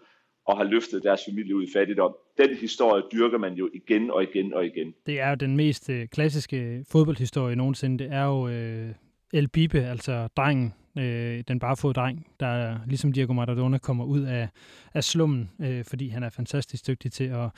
[0.47, 2.15] og har løftet deres familie ud i fattigdom.
[2.37, 4.93] Den historie dyrker man jo igen og igen og igen.
[5.05, 8.03] Det er jo den mest øh, klassiske fodboldhistorie nogensinde.
[8.03, 8.89] Det er jo øh,
[9.33, 14.49] El Bibe, altså drengen, øh, den barefod dreng, der ligesom Diego Maradona kommer ud af,
[14.93, 17.49] af slummen, øh, fordi han er fantastisk dygtig til at,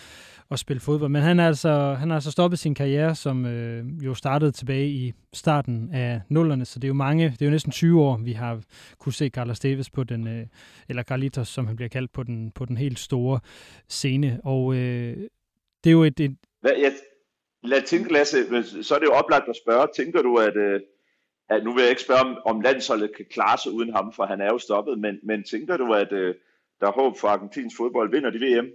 [0.51, 1.11] at spille fodbold.
[1.11, 4.89] Men han, har altså, han har altså stoppet sin karriere, som øh, jo startede tilbage
[4.89, 8.17] i starten af nullerne, så det er jo mange, det er jo næsten 20 år,
[8.17, 8.61] vi har
[8.99, 10.45] kunne se Carlos Davis på den, øh,
[10.89, 13.39] eller Carlitos, som han bliver kaldt, på den, på den helt store
[13.89, 14.39] scene.
[14.43, 15.17] Og øh,
[15.83, 16.19] det er jo et...
[16.19, 16.91] et Hvad, jeg,
[17.63, 18.37] lad tænke, Lasse,
[18.83, 20.79] så er det jo oplagt at spørge, tænker du, at, øh,
[21.49, 24.25] at nu vil jeg ikke spørge, om, om landsholdet kan klare sig uden ham, for
[24.25, 26.35] han er jo stoppet, men, men tænker du, at øh,
[26.79, 28.11] der er håb for Argentins fodbold?
[28.11, 28.67] Vinder de VM?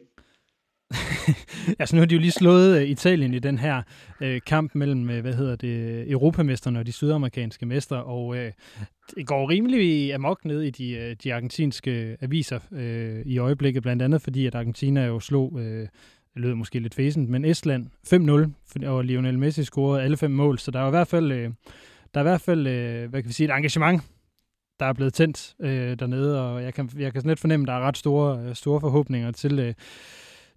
[1.81, 3.83] altså nu har de jo lige slået øh, Italien i den her
[4.21, 8.53] øh, kamp mellem, øh, hvad hedder det, europamesterne og de sydamerikanske mestre, og øh,
[9.17, 14.03] det går rimelig amok ned i de, øh, de argentinske aviser øh, i øjeblikket, blandt
[14.03, 15.89] andet fordi, at Argentina jo slog, øh,
[16.35, 17.87] det lød måske lidt fæsent, men Estland
[18.83, 21.51] 5-0, og Lionel Messi scorede alle fem mål, så der er i hvert fald, Øh,
[22.14, 24.03] der er i hvert fald øh, hvad kan vi sige, et engagement
[24.81, 27.68] der er blevet tændt øh, dernede, og jeg kan, jeg kan sådan lidt fornemme, at
[27.68, 29.75] der er ret store, øh, store forhåbninger til, øh,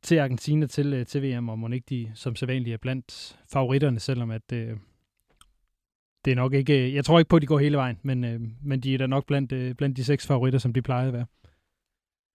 [0.01, 3.99] til Argentina til, øh, til VM, og må ikke de som sædvanligt er blandt favoritterne,
[3.99, 4.77] selvom at øh,
[6.25, 8.23] det er nok ikke, øh, jeg tror ikke på, at de går hele vejen, men,
[8.23, 11.07] øh, men de er da nok blandt, øh, blandt de seks favoritter, som de plejer
[11.07, 11.25] at være.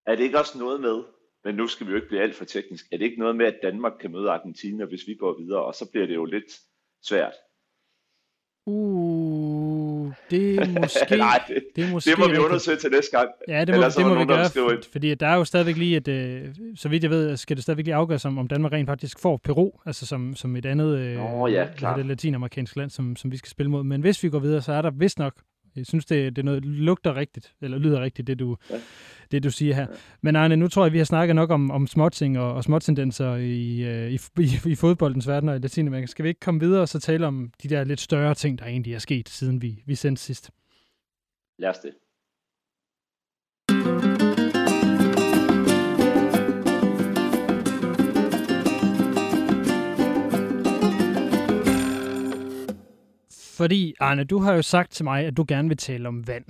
[0.06, 1.02] Er det ikke også noget med,
[1.44, 3.46] men nu skal vi jo ikke blive alt for teknisk, er det ikke noget med,
[3.46, 6.52] at Danmark kan møde Argentina, hvis vi går videre, og så bliver det jo lidt
[7.02, 7.34] svært?
[8.70, 11.16] Uh, det er måske...
[11.16, 13.28] Nej, det, det, er måske det må vi undersøge til næste gang.
[13.48, 16.08] Ja, det må, det må vi gøre, for, fordi der er jo stadigvæk lige et...
[16.08, 19.18] Øh, så vidt jeg ved, skal det stadigvæk lige afgøres, om, om Danmark rent faktisk
[19.18, 23.32] får Peru, altså som, som et andet øh, oh, ja, det latinamerikansk land, som, som
[23.32, 23.84] vi skal spille mod.
[23.84, 25.34] Men hvis vi går videre, så er der vist nok
[25.76, 28.76] jeg synes, det, det er noget, lugter rigtigt, eller lyder rigtigt, det du, ja.
[29.30, 29.82] det, du siger her.
[29.82, 29.96] Ja.
[30.20, 33.34] Men Arne, nu tror jeg, vi har snakket nok om, om småting og, og småtendenser
[33.34, 36.06] i, øh, i, i, i fodboldens verden og i Latinamerika.
[36.06, 38.64] Skal vi ikke komme videre og så tale om de der lidt større ting, der
[38.64, 40.50] egentlig er sket, siden vi, vi sendte sidst?
[41.58, 41.92] Lad os det.
[53.58, 56.44] Fordi, Arne, du har jo sagt til mig, at du gerne vil tale om vand.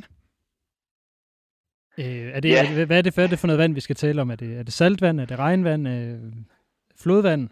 [1.98, 2.80] Øh, er det, yeah.
[2.80, 4.30] er, hvad, er det, hvad er det for noget vand, vi skal tale om?
[4.30, 5.20] Er det, er det saltvand?
[5.20, 5.88] Er det regnvand?
[5.88, 6.18] Øh,
[7.02, 7.48] flodvand?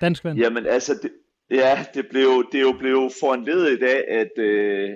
[0.00, 0.38] Dansk vand?
[0.38, 1.10] Jamen altså, det,
[1.50, 4.90] ja, det, blev, det er jo blevet foranledet i dag, at, øh,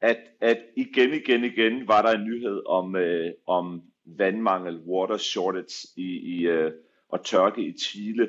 [0.00, 5.88] at, at igen, igen, igen var der en nyhed om, øh, om vandmangel, water shortage
[5.96, 6.72] i, i, øh,
[7.08, 8.28] og tørke i Chile.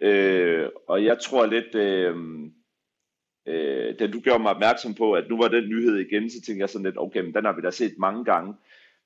[0.00, 2.16] Øh, og jeg tror lidt, øh,
[3.48, 6.60] øh, da du gjorde mig opmærksom på, at nu var den nyhed igen, så tænkte
[6.60, 8.54] jeg sådan lidt, okay, men den har vi da set mange gange.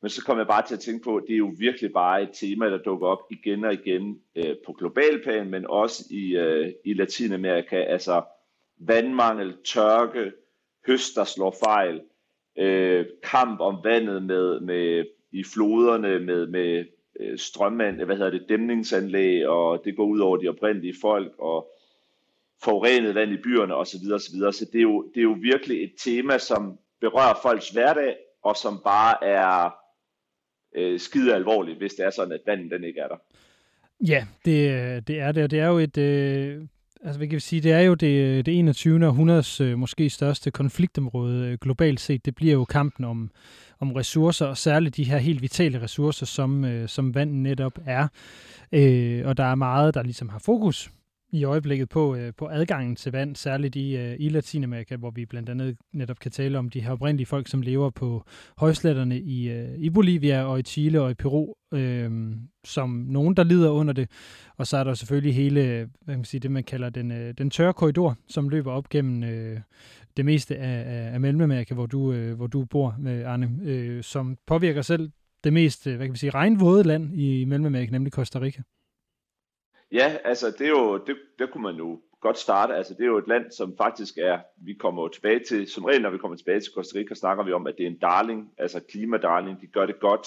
[0.02, 2.22] Men så kom jeg bare til at tænke på, at det er jo virkelig bare
[2.22, 6.36] et tema, der dukker op igen og igen øh, på global plan, men også i,
[6.36, 7.76] øh, i Latinamerika.
[7.76, 8.22] Altså
[8.78, 10.32] vandmangel, tørke,
[10.86, 12.00] høst, der slår fejl,
[12.58, 16.84] øh, kamp om vandet med, med i floderne med, med
[17.20, 21.71] øh, strømmand, hvad hedder det, dæmningsanlæg, og det går ud over de oprindelige folk, og
[22.64, 24.12] forurenet vand i byerne osv.
[24.14, 24.36] osv.
[24.52, 28.56] Så det er, jo, det er jo virkelig et tema, som berører folks hverdag, og
[28.56, 29.74] som bare er
[30.76, 33.16] øh, skide alvorligt, hvis det er sådan, at vandet den ikke er der.
[34.08, 36.62] Ja, det, det er det, og det er jo et, øh,
[37.04, 39.06] altså hvad kan vi sige, det er jo det, det 21.
[39.06, 42.24] århundredes øh, måske største konfliktområde øh, globalt set.
[42.24, 43.30] Det bliver jo kampen om,
[43.80, 48.08] om ressourcer, og særligt de her helt vitale ressourcer, som, øh, som vand netop er.
[48.72, 50.90] Øh, og der er meget, der ligesom har fokus
[51.32, 55.26] i øjeblikket på, øh, på adgangen til vand, særligt i, øh, i Latinamerika, hvor vi
[55.26, 58.24] blandt andet netop kan tale om de her oprindelige folk, som lever på
[58.56, 62.10] højsletterne i, øh, i Bolivia og i Chile og i Peru, øh,
[62.64, 64.10] som nogen, der lider under det.
[64.56, 65.62] Og så er der selvfølgelig hele,
[66.04, 68.88] hvad kan man sige, det man kalder den, øh, den tørre korridor, som løber op
[68.88, 69.60] gennem øh,
[70.16, 74.02] det meste af, af, af Mellemamerika, hvor du, øh, hvor du bor, med Arne, øh,
[74.02, 75.10] som påvirker selv
[75.44, 78.62] det mest, øh, hvad kan vi sige, regnvåde land i Mellemamerika, nemlig Costa Rica.
[79.92, 82.74] Ja, altså det er jo, det, det kunne man jo godt starte.
[82.74, 85.84] Altså det er jo et land, som faktisk er, vi kommer jo tilbage til, som
[85.84, 87.98] regel når vi kommer tilbage til Costa Rica, snakker vi om, at det er en
[87.98, 90.26] darling, altså klimadarling, de gør det godt.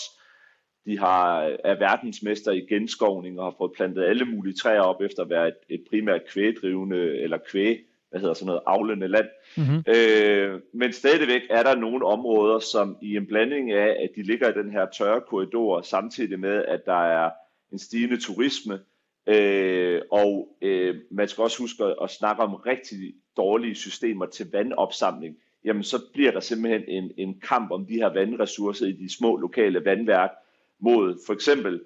[0.85, 5.23] De har, er verdensmester i genskovning og har fået plantet alle mulige træer op efter
[5.23, 9.27] at være et, et primært kvægdrivende, eller kvæg, hvad hedder sådan noget, avlende land.
[9.57, 9.83] Mm-hmm.
[9.87, 14.49] Øh, men stadigvæk er der nogle områder, som i en blanding af, at de ligger
[14.49, 17.31] i den her tørre korridor, samtidig med, at der er
[17.71, 18.79] en stigende turisme,
[19.27, 24.47] Øh, og øh, man skal også huske at, at snakke om rigtig dårlige systemer til
[24.51, 25.37] vandopsamling.
[25.65, 29.37] Jamen så bliver der simpelthen en, en kamp om de her vandressourcer i de små
[29.37, 30.31] lokale vandværk
[30.79, 31.81] mod for eksempel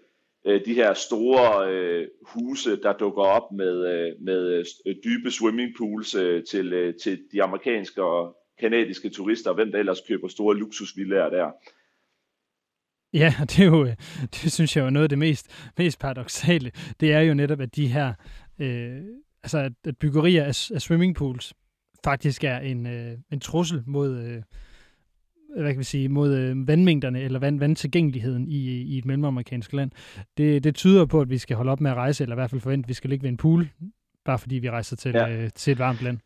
[0.45, 6.15] øh, de her store øh, huse, der dukker op med, øh, med øh, dybe swimmingpools
[6.15, 10.57] øh, til, øh, til de amerikanske og kanadiske turister, og hvem der ellers køber store
[10.57, 11.51] luksusvillager der.
[13.13, 13.85] Ja, det er jo,
[14.21, 16.71] det synes jeg er noget af det mest, mest paradoxale.
[16.99, 18.13] Det er jo netop, at de her,
[18.59, 19.01] øh,
[19.43, 21.53] altså at, at byggerier af, af swimmingpools
[22.03, 24.41] faktisk er en, øh, en trussel mod, øh,
[25.61, 29.91] hvad kan vi sige, mod øh, vandmængderne eller vand, vandtilgængeligheden i, i et mellemamerikansk land.
[30.37, 32.49] Det, det tyder på, at vi skal holde op med at rejse, eller i hvert
[32.49, 33.69] fald forvente, at vi skal ligge ved en pool,
[34.25, 35.29] bare fordi vi rejser til, ja.
[35.29, 36.19] øh, til et varmt land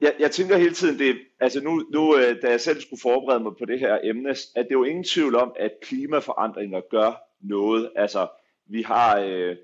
[0.00, 3.42] jeg, jeg tænker hele tiden, det, altså nu, nu, øh, da jeg selv skulle forberede
[3.42, 7.22] mig på det her emne, at det er jo ingen tvivl om, at klimaforandringer gør
[7.40, 7.90] noget.
[7.96, 8.26] Altså,
[8.66, 9.56] vi har øh,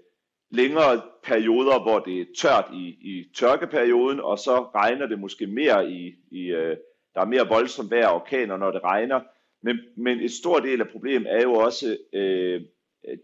[0.50, 5.90] længere perioder, hvor det er tørt i, i tørkeperioden, og så regner det måske mere
[5.90, 6.76] i, i øh,
[7.14, 9.20] der er mere voldsomt vejr og orkaner, når det regner.
[9.62, 12.60] Men, men et stort del af problemet er jo også øh,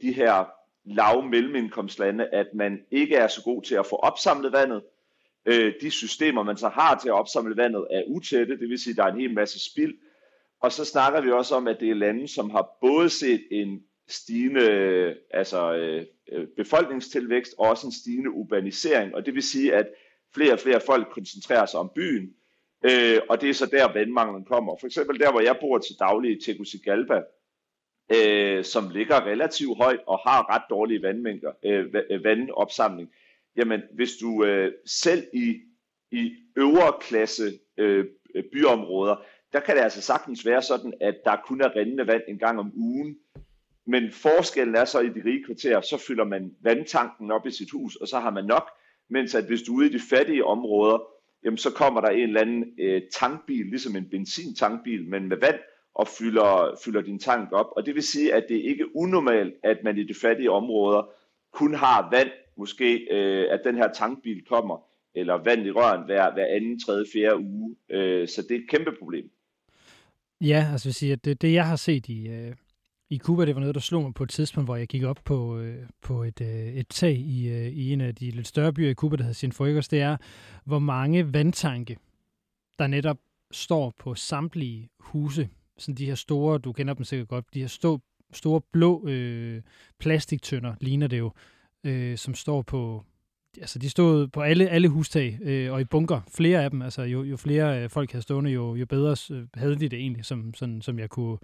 [0.03, 0.45] de her
[0.85, 4.83] lav mellemindkomstlande, at man ikke er så god til at få opsamlet vandet,
[5.47, 8.91] Øh, de systemer, man så har til at opsamle vandet, er utætte, det vil sige,
[8.91, 9.95] at der er en hel masse spild.
[10.63, 13.83] Og så snakker vi også om, at det er lande, som har både set en
[14.09, 19.15] stigende altså, øh, øh, befolkningstilvækst og også en stigende urbanisering.
[19.15, 19.89] Og det vil sige, at
[20.35, 22.35] flere og flere folk koncentrerer sig om byen,
[22.85, 24.77] øh, og det er så der, vandmanglen kommer.
[24.81, 27.23] For eksempel der, hvor jeg bor til daglig i Tegucigalpa,
[28.15, 33.11] øh, som ligger relativt højt og har ret dårlige vandmængder, øh, vandopsamling
[33.57, 35.61] jamen hvis du øh, selv i,
[36.11, 38.05] i øvre klasse øh,
[38.53, 39.17] byområder,
[39.53, 42.59] der kan det altså sagtens være sådan, at der kun er rindende vand en gang
[42.59, 43.19] om ugen.
[43.87, 47.71] Men forskellen er så i de rige kvarterer, så fylder man vandtanken op i sit
[47.71, 48.71] hus, og så har man nok.
[49.11, 50.99] Mens at hvis du er ude i de fattige områder,
[51.45, 55.59] jamen så kommer der en eller anden øh, tankbil, ligesom en benzintankbil, men med vand,
[55.95, 57.67] og fylder, fylder din tank op.
[57.77, 61.11] Og det vil sige, at det er ikke unormalt, at man i de fattige områder
[61.53, 64.85] kun har vand måske, øh, at den her tankbil kommer,
[65.15, 67.77] eller vand i røren hver, hver anden, tredje, fjerde uge.
[67.91, 69.31] Øh, så det er et kæmpe problem.
[70.41, 72.55] Ja, altså vil sige, at det, det jeg har set i, øh,
[73.11, 75.21] i Cuba, det var noget, der slog mig på et tidspunkt, hvor jeg gik op
[75.25, 78.73] på, øh, på et, øh, et tag i, øh, i en af de lidt større
[78.73, 80.17] byer i Cuba, der hedder Cienfuegos, det er,
[80.65, 81.97] hvor mange vandtanke,
[82.79, 83.19] der netop
[83.51, 87.67] står på samtlige huse, sådan de her store, du kender dem sikkert godt, de her
[87.67, 88.01] stå,
[88.33, 89.63] store blå øh,
[89.99, 91.33] plastiktønder, ligner det jo,
[91.85, 93.05] øh, som står på
[93.61, 96.83] altså de stod på alle, alle hustag øh, og i bunker, flere af dem.
[96.83, 99.99] Altså jo, jo flere øh, folk havde stående, jo, jo bedre øh, havde de det
[99.99, 101.39] egentlig, som, sådan, som jeg kunne,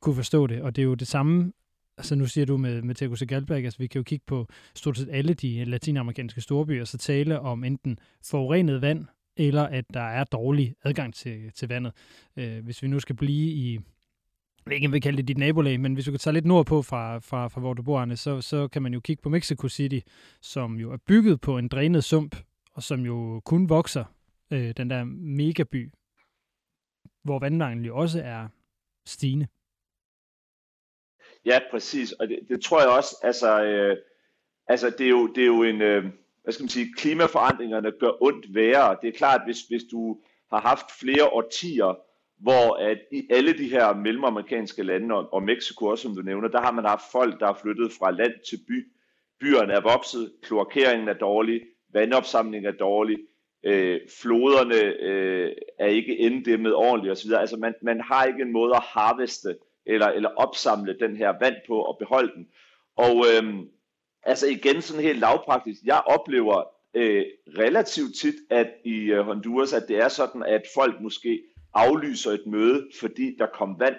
[0.00, 0.62] kunne forstå det.
[0.62, 1.52] Og det er jo det samme,
[1.96, 5.08] altså nu siger du med, med Tegucigalpa, altså vi kan jo kigge på stort set
[5.10, 10.74] alle de latinamerikanske storbyer, så tale om enten forurenet vand, eller at der er dårlig
[10.84, 11.92] adgang til, til vandet.
[12.36, 13.78] Øh, hvis vi nu skal blive i,
[14.66, 17.18] jeg ikke vil kalde det dit nabolag, men hvis du kan tage lidt nordpå fra,
[17.18, 19.98] fra, fra hvor du bor, Arne, så, så kan man jo kigge på Mexico City,
[20.40, 22.36] som jo er bygget på en drænet sump,
[22.74, 24.04] og som jo kun vokser,
[24.52, 25.90] øh, den der megaby,
[27.24, 28.48] hvor vandmanglen jo også er
[29.06, 29.46] stigende.
[31.44, 33.96] Ja, præcis, og det, det tror jeg også, altså, øh,
[34.66, 36.04] altså det, er jo, det er jo en, øh,
[36.42, 38.96] hvad skal man sige, klimaforandringerne gør ondt værre.
[39.02, 40.20] Det er klart, hvis, hvis du
[40.52, 41.98] har haft flere årtier,
[42.40, 46.48] hvor at i alle de her mellemamerikanske lande, og, og Mexico også, som du nævner,
[46.48, 48.92] der har man haft folk, der er flyttet fra land til by.
[49.40, 51.60] Byerne er vokset, kloakeringen er dårlig,
[51.92, 53.18] vandopsamlingen er dårlig,
[53.64, 57.32] øh, floderne øh, er ikke inddæmmet ordentligt osv.
[57.32, 61.56] Altså man, man har ikke en måde at harveste eller, eller opsamle den her vand
[61.66, 62.46] på og beholde den.
[62.96, 63.54] Og øh,
[64.22, 66.62] altså igen sådan helt lavpraktisk, jeg oplever
[66.94, 67.24] øh,
[67.58, 71.42] relativt tit, at i øh, Honduras, at det er sådan, at folk måske
[71.74, 73.96] aflyser et møde, fordi der kom vand.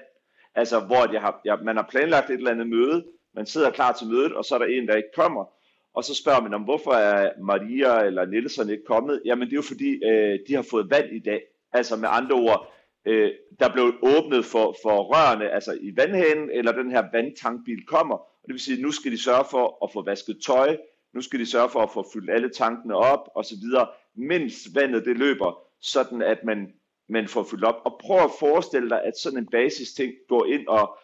[0.56, 3.06] Altså, hvor jeg har, jeg, man har planlagt et eller andet møde,
[3.36, 5.46] man sidder klar til mødet, og så er der en, der ikke kommer.
[5.94, 9.22] Og så spørger man om, hvorfor er Maria eller Nielsen ikke kommet?
[9.26, 11.42] Jamen, det er jo fordi, øh, de har fået vand i dag.
[11.74, 12.74] Altså med andre ord,
[13.06, 18.16] øh, der blev åbnet for, for rørene, altså i vandhanen, eller den her vandtankbil kommer.
[18.16, 20.78] Og det vil sige, nu skal de sørge for at få vasket tøj,
[21.14, 24.54] nu skal de sørge for at få fyldt alle tankene op, og så videre, mens
[24.76, 26.74] vandet det løber, sådan at man
[27.12, 27.76] men får fyldt op.
[27.86, 30.98] Og prøv at forestille dig, at sådan en basis ting går ind og,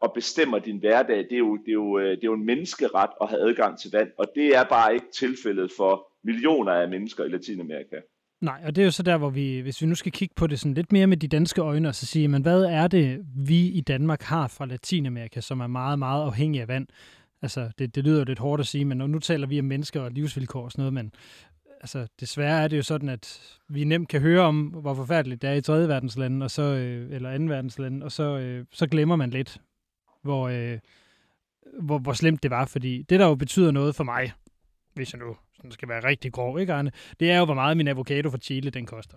[0.00, 1.18] og bestemmer din hverdag.
[1.18, 3.78] Det er, jo, det, er jo, øh, det er jo en menneskeret at have adgang
[3.78, 7.96] til vand, og det er bare ikke tilfældet for millioner af mennesker i Latinamerika.
[8.40, 10.46] Nej, og det er jo så der, hvor vi, hvis vi nu skal kigge på
[10.46, 13.20] det sådan lidt mere med de danske øjne, og så sige, men hvad er det,
[13.36, 16.86] vi i Danmark har fra Latinamerika, som er meget, meget afhængig af vand?
[17.42, 20.00] Altså, det, det lyder jo lidt hårdt at sige, men nu taler vi om mennesker
[20.00, 21.12] og livsvilkår og sådan noget, men
[21.84, 25.50] altså, desværre er det jo sådan, at vi nemt kan høre om, hvor forfærdeligt det
[25.50, 29.16] er i tredje verdenslande, og så, øh, eller anden verdenslande, og så, øh, så glemmer
[29.16, 29.60] man lidt,
[30.22, 30.78] hvor, øh,
[31.80, 32.66] hvor, hvor slemt det var.
[32.66, 34.32] Fordi det, der jo betyder noget for mig,
[34.94, 36.92] hvis jeg nu sådan skal være rigtig grov, ikke Arne?
[37.20, 39.16] Det er jo, hvor meget min avocado fra Chile, den koster.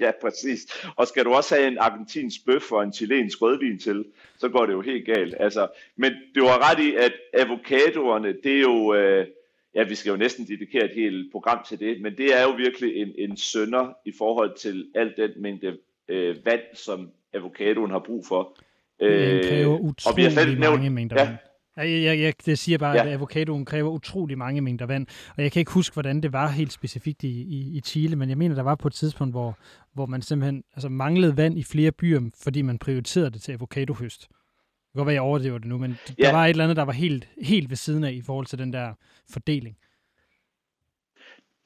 [0.00, 0.66] ja, præcis.
[0.96, 4.04] Og skal du også have en argentinsk bøf og en chilensk rødvin til,
[4.38, 5.34] så går det jo helt galt.
[5.40, 9.26] Altså, men du har ret i, at avocadoerne, det er jo, øh,
[9.74, 12.50] ja, vi skal jo næsten dedikere et helt program til det, men det er jo
[12.50, 15.76] virkelig en, en sønder i forhold til al den mængde
[16.08, 18.58] øh, vand, som avocadoen har brug for.
[19.00, 21.36] Øh, kræver utrolig og vi har selv nævnt, mange mængder ja, vand.
[21.84, 23.06] Jeg, jeg, jeg, det siger bare, ja.
[23.06, 25.06] at avocadoen kræver utrolig mange mængder vand.
[25.36, 28.28] Og jeg kan ikke huske, hvordan det var helt specifikt i, i, i Chile, men
[28.28, 29.58] jeg mener, der var på et tidspunkt, hvor,
[29.94, 34.20] hvor man simpelthen altså, manglede vand i flere byer, fordi man prioriterede det til avocadohøst.
[34.20, 36.26] Det kan godt være, jeg overdriver det nu, men ja.
[36.26, 38.58] der var et eller andet, der var helt, helt ved siden af i forhold til
[38.58, 38.94] den der
[39.32, 39.76] fordeling.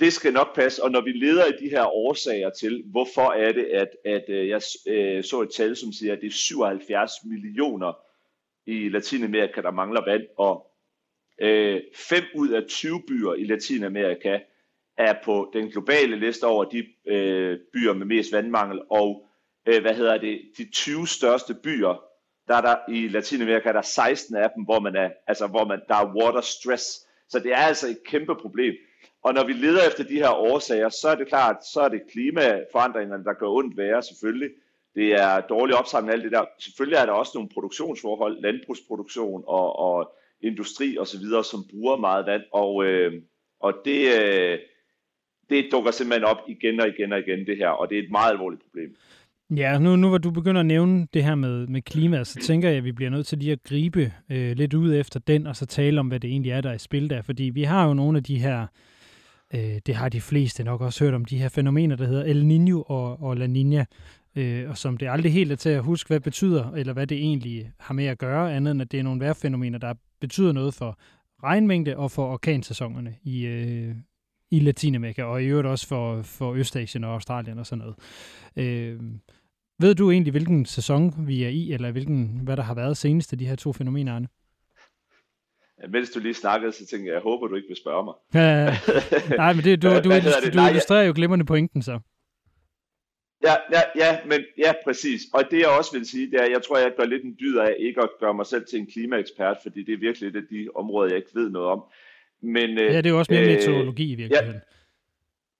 [0.00, 3.52] Det skal nok passe, og når vi leder i de her årsager til, hvorfor er
[3.52, 7.12] det, at, at øh, jeg øh, så et tal, som siger, at det er 77
[7.24, 7.92] millioner
[8.66, 10.70] i Latinamerika, der mangler vand, og
[11.40, 14.38] øh, 5 ud af 20 byer i Latinamerika
[14.98, 19.28] er på den globale liste over de øh, byer med mest vandmangel, og
[19.66, 22.04] øh, hvad hedder det, de 20 største byer,
[22.48, 25.64] der er der i Latinamerika, der er 16 af dem, hvor man er, altså hvor
[25.64, 27.06] man, der er water stress.
[27.28, 28.74] Så det er altså et kæmpe problem.
[29.22, 32.02] Og når vi leder efter de her årsager, så er det klart, så er det
[32.12, 34.50] klimaforandringerne, der gør ondt værre selvfølgelig
[34.94, 36.44] det er dårlig opsamling alt det der.
[36.58, 41.96] Selvfølgelig er der også nogle produktionsforhold, landbrugsproduktion og, og industri og så videre, som bruger
[41.96, 43.12] meget vand, og, øh,
[43.60, 44.58] og det, øh,
[45.50, 48.10] det dukker simpelthen op igen og igen og igen det her, og det er et
[48.10, 48.96] meget alvorligt problem.
[49.56, 52.68] Ja, nu, nu hvor du begynder at nævne det her med, med klima, så tænker
[52.68, 55.56] jeg, at vi bliver nødt til lige at gribe øh, lidt ud efter den, og
[55.56, 57.22] så tale om, hvad det egentlig er, der er i spil der.
[57.22, 58.66] Fordi vi har jo nogle af de her,
[59.54, 62.42] øh, det har de fleste nok også hørt om, de her fænomener, der hedder El
[62.42, 63.84] Niño og, og La Niña,
[64.36, 67.06] øh, og som det aldrig helt er til at huske, hvad det betyder, eller hvad
[67.06, 70.52] det egentlig har med at gøre, andet end at det er nogle vejrfænomener, der betyder
[70.52, 70.98] noget for
[71.42, 73.94] regnmængde og for orkansæsonerne i, øh,
[74.50, 77.96] i Latinamerika, og i øvrigt også for, for Østasien og Australien og sådan noget.
[78.56, 79.00] Øh,
[79.78, 83.32] ved du egentlig, hvilken sæson vi er i, eller hvilken, hvad der har været senest
[83.32, 84.28] af de her to fænomener, Arne?
[85.82, 88.14] Ja, mens du lige snakkede, så tænkte jeg, jeg håber, du ikke vil spørge mig.
[89.42, 92.00] nej, men det, du, du, du, du, du illustrerer jo glimrende pointen så.
[93.44, 95.20] Ja, ja, ja, men ja, præcis.
[95.32, 97.56] Og det jeg også vil sige, det er, jeg tror, jeg gør lidt en dyd
[97.56, 100.42] af ikke at gøre mig selv til en klimaekspert, fordi det er virkelig et af
[100.50, 101.82] de områder, jeg ikke ved noget om.
[102.42, 104.60] Men, ja, det er jo også mere øh, meteorologi i virkeligheden.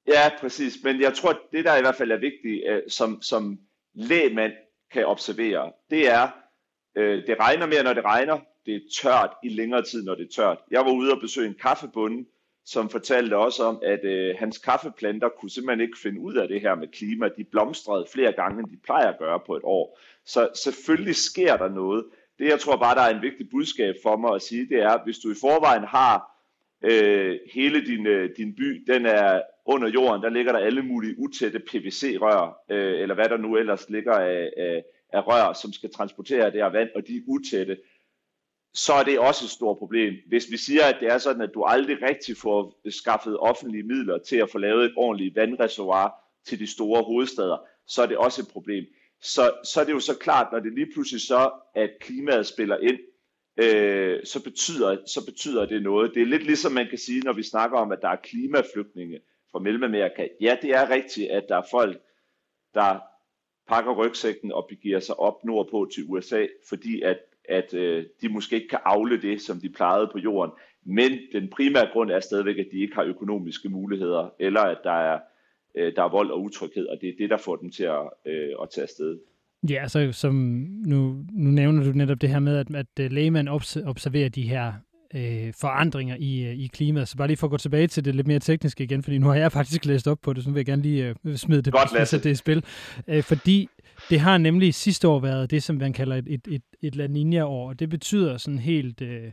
[0.09, 0.79] Ja, ja, præcis.
[0.85, 3.59] Men jeg tror, det der i hvert fald er vigtigt, øh, som, som
[3.95, 4.53] lægmand
[4.93, 6.29] kan observere, det er,
[6.97, 8.39] øh, det regner mere, når det regner.
[8.67, 10.59] Det er tørt i længere tid, når det er tørt.
[10.71, 12.25] Jeg var ude og besøge en kaffebunde,
[12.67, 16.61] som fortalte også om, at øh, hans kaffeplanter kunne simpelthen ikke finde ud af det
[16.61, 17.29] her med klima.
[17.37, 19.99] De blomstrede flere gange, end de plejer at gøre på et år.
[20.25, 22.05] Så selvfølgelig sker der noget.
[22.39, 24.91] Det, jeg tror bare, der er en vigtig budskab for mig at sige, det er,
[24.91, 26.35] at hvis du i forvejen har
[26.85, 31.19] øh, hele din, øh, din by, den er under jorden, der ligger der alle mulige
[31.19, 35.91] utætte PVC-rør, øh, eller hvad der nu ellers ligger af, af, af rør, som skal
[35.93, 37.77] transportere det her vand, og de er utætte
[38.75, 40.15] så er det også et stort problem.
[40.27, 44.19] Hvis vi siger, at det er sådan, at du aldrig rigtig får skaffet offentlige midler
[44.19, 46.15] til at få lavet et ordentligt vandreservoir
[46.47, 48.85] til de store hovedsteder, så er det også et problem.
[49.21, 52.77] Så, så er det jo så klart, når det lige pludselig så, at klimaet spiller
[52.77, 52.99] ind,
[53.57, 56.15] øh, så, betyder, så betyder det noget.
[56.15, 59.21] Det er lidt ligesom man kan sige, når vi snakker om, at der er klimaflygtninge
[59.53, 60.29] fra Mellemamerika.
[60.41, 62.01] Ja, det er rigtigt, at der er folk,
[62.75, 62.99] der
[63.69, 67.19] pakker rygsækken og begiver sig op nordpå til USA, fordi at
[67.49, 70.53] at øh, de måske ikke kan afle det, som de plejede på jorden.
[70.87, 74.93] Men den primære grund er stadigvæk, at de ikke har økonomiske muligheder, eller at der
[74.93, 75.19] er,
[75.75, 78.11] øh, der er vold og utryghed, og det er det, der får dem til at,
[78.27, 79.19] øh, at tage afsted.
[79.71, 80.35] Ja, så som
[80.87, 84.73] nu, nu nævner du netop det her med, at, at øh, observerer de her
[85.15, 87.09] øh, forandringer i, øh, i klimaet.
[87.09, 89.27] Så bare lige for at gå tilbage til det lidt mere tekniske igen, fordi nu
[89.27, 91.63] har jeg faktisk læst op på det, så nu vil jeg gerne lige øh, smide
[91.63, 92.65] det, Godt det i spil.
[93.09, 93.69] Øh, fordi
[94.11, 97.07] det har nemlig sidste år været det, som man kalder et, et, et, et La
[97.07, 99.33] Nina-år, og det betyder sådan helt, øh,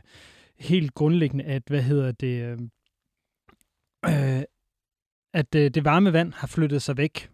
[0.58, 2.58] helt grundlæggende, at, hvad hedder det, øh,
[4.06, 4.42] øh,
[5.34, 7.31] at øh, det varme vand har flyttet sig væk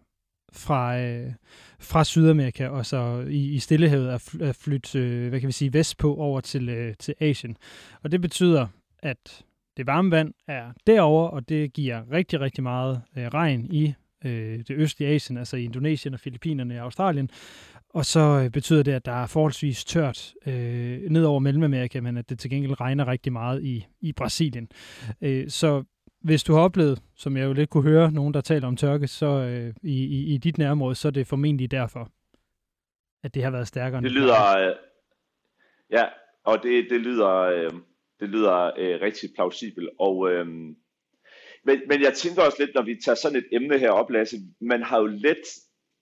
[0.52, 1.32] fra, øh,
[1.78, 6.14] fra Sydamerika, og så i, i Stillehavet er, flyttet, øh, hvad kan vi sige, vestpå
[6.14, 7.56] over til, øh, til Asien.
[8.02, 8.66] Og det betyder,
[8.98, 9.44] at
[9.76, 13.94] det varme vand er derover, og det giver rigtig, rigtig meget øh, regn i
[14.24, 17.30] øh, det østlige Asien, altså i Indonesien og Filippinerne og Australien.
[17.94, 22.16] Og så øh, betyder det, at der er forholdsvis tørt øh, ned over Mellemamerika, men
[22.16, 24.68] at det til gengæld regner rigtig meget i, i Brasilien.
[25.20, 25.84] Øh, så
[26.20, 29.08] hvis du har oplevet, som jeg jo lidt kunne høre, nogen der taler om tørke,
[29.08, 32.10] så øh, i, i, i dit nærområde, så er det formentlig derfor,
[33.22, 34.02] at det har været stærkere.
[34.02, 34.76] Det lyder, øh,
[35.90, 36.04] ja,
[36.44, 37.70] og det, det lyder, øh,
[38.20, 40.46] det lyder øh, rigtig plausibelt, og øh,
[41.64, 44.36] men, men jeg tænker også lidt, når vi tager sådan et emne her op, Lasse,
[44.60, 45.42] man har jo let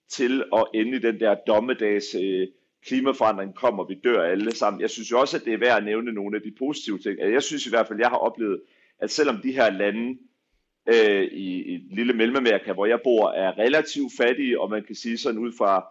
[0.09, 2.47] til at ende i den der dommedags øh,
[2.85, 4.81] klimaforandring kommer, vi dør alle sammen.
[4.81, 7.19] Jeg synes jo også, at det er værd at nævne nogle af de positive ting.
[7.19, 8.61] Jeg synes i hvert fald, jeg har oplevet,
[8.99, 10.17] at selvom de her lande
[10.87, 15.17] øh, i, i lille Mellemamerika, hvor jeg bor, er relativt fattige, og man kan sige
[15.17, 15.87] sådan ud fra,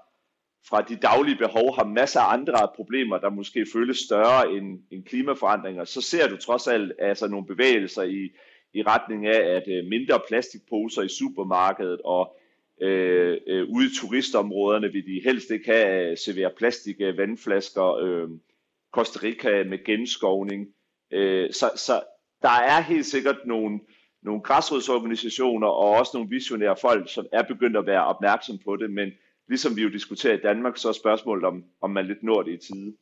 [0.68, 5.04] fra de daglige behov, har masser af andre problemer, der måske føles større end, end
[5.04, 8.30] klimaforandringer, så ser du trods alt altså nogle bevægelser i,
[8.74, 12.36] i retning af, at øh, mindre plastikposer i supermarkedet og
[12.82, 17.94] øh, øh, ude i turistområderne vil de helst ikke have øh, servere plastik øh, vandflasker,
[17.94, 18.28] øh,
[18.92, 20.68] Costa Rica med genskovning.
[21.12, 22.02] Øh, så, så
[22.42, 23.80] der er helt sikkert nogle,
[24.22, 28.90] nogle græsrodsorganisationer og også nogle visionære folk, som er begyndt at være opmærksom på det,
[28.90, 29.10] men
[29.48, 32.52] ligesom vi jo diskuterer i Danmark, så er spørgsmålet, om, om man lidt når det
[32.52, 32.94] i tide.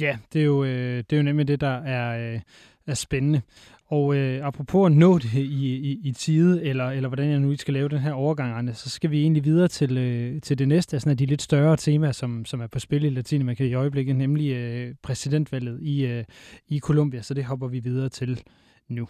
[0.00, 2.40] Ja, det er jo, øh, det er jo nemlig det, der er, øh,
[2.86, 3.42] er spændende.
[3.90, 7.56] Og øh, apropos at nå det i, i, i tide, eller, eller hvordan jeg nu
[7.56, 10.68] skal lave den her overgang, Arne, så skal vi egentlig videre til, øh, til det
[10.68, 13.74] næste af sådan de lidt større temaer, som, som er på spil i Latinamerika i
[13.74, 16.24] øjeblikket, nemlig øh, præsidentvalget i, øh,
[16.68, 17.22] i Colombia.
[17.22, 18.42] Så det hopper vi videre til
[18.88, 19.08] nu.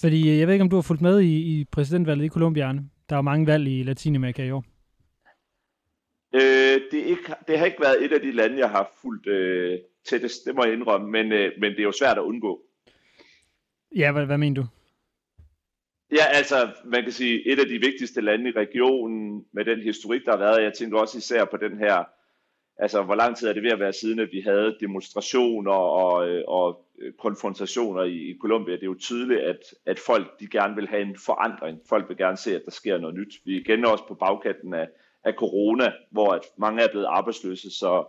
[0.00, 2.72] Fordi øh, jeg ved ikke, om du har fulgt med i, i præsidentvalget i Colombia?
[3.08, 4.64] Der er mange valg i Latinamerika i år.
[6.34, 9.26] Øh, det, er ikke, det har ikke været et af de lande, jeg har fulgt
[9.26, 12.62] øh, tættest, det må jeg indrømme, men, øh, men det er jo svært at undgå.
[13.96, 14.66] Ja, hvad, hvad mener du?
[16.14, 20.24] Ja, altså, man kan sige, et af de vigtigste lande i regionen, med den historik,
[20.24, 22.04] der har været, jeg tænker også især på den her,
[22.78, 26.42] altså, hvor lang tid er det ved at være siden, at vi havde demonstrationer og,
[26.48, 28.74] og øh, konfrontationer i, i Colombia.
[28.74, 31.80] Det er jo tydeligt, at, at folk de gerne vil have en forandring.
[31.88, 33.34] Folk vil gerne se, at der sker noget nyt.
[33.44, 34.88] Vi er igen også på bagkanten af,
[35.24, 38.04] af corona, hvor at mange er blevet arbejdsløse, så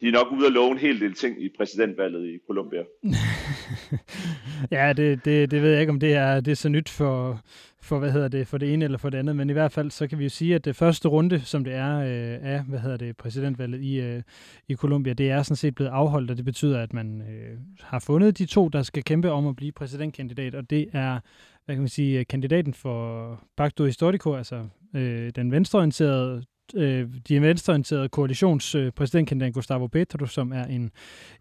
[0.00, 2.82] de er nok ude at love en hel del ting i præsidentvalget i Colombia.
[4.78, 7.40] ja, det, det, det ved jeg ikke, om det er, det er så nyt for,
[7.82, 9.90] for, hvad hedder det, for det ene eller for det andet, men i hvert fald
[9.90, 12.78] så kan vi jo sige, at det første runde, som det er øh, af, hvad
[12.78, 14.22] hedder det, præsidentvalget i, øh,
[14.68, 17.98] i Colombia, det er sådan set blevet afholdt, og det betyder, at man øh, har
[17.98, 21.20] fundet de to, der skal kæmpe om at blive præsidentkandidat, og det er,
[21.64, 26.42] hvad kan man sige, kandidaten for Pacto Historico, altså øh, den venstreorienterede
[26.74, 30.90] øh, de venstreorienterede koalitionspræsidentkandidat øh, Gustavo Petro, som er en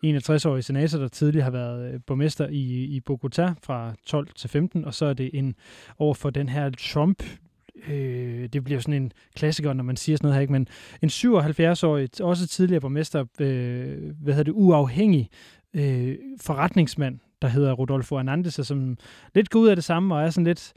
[0.06, 4.86] 61-årig senator, der tidligere har været øh, borgmester i, i Bogota fra 12 til 15,
[4.86, 5.56] og så er det en
[5.98, 7.24] over for den her Trump
[7.88, 10.52] øh, det bliver sådan en klassiker, når man siger sådan noget her, ikke?
[10.52, 10.68] men
[11.02, 15.30] en 77-årig, også tidligere borgmester, øh, hvad hedder det, uafhængig
[15.74, 18.98] øh, forretningsmand, der hedder Rodolfo Hernandez, som
[19.36, 20.74] lidt går ud af det samme, og er sådan lidt,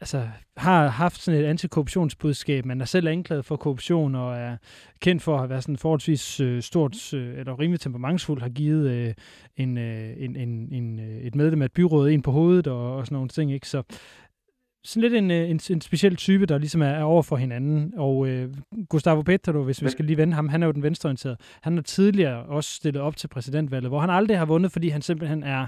[0.00, 2.64] altså, har haft sådan et antikorruptionsbudskab.
[2.64, 4.56] Man er selv anklaget for korruption og er
[5.00, 8.90] kendt for at have været sådan forholdsvis øh, stort øh, eller rimelig temperamentsfuld, har givet
[8.90, 9.14] øh,
[9.56, 12.96] en, øh, en, en, en, øh, et medlem af et byråd en på hovedet og,
[12.96, 13.52] og sådan nogle ting.
[13.52, 13.68] Ikke?
[13.68, 13.82] Så
[14.84, 17.92] sådan lidt en, øh, en, en speciel type, der ligesom er, er over for hinanden.
[17.96, 18.54] Og øh,
[18.88, 21.36] Gustavo Petro, hvis vi skal lige vende ham, han er jo den venstreorienterede.
[21.62, 25.02] Han har tidligere også stillet op til præsidentvalget, hvor han aldrig har vundet, fordi han
[25.02, 25.66] simpelthen er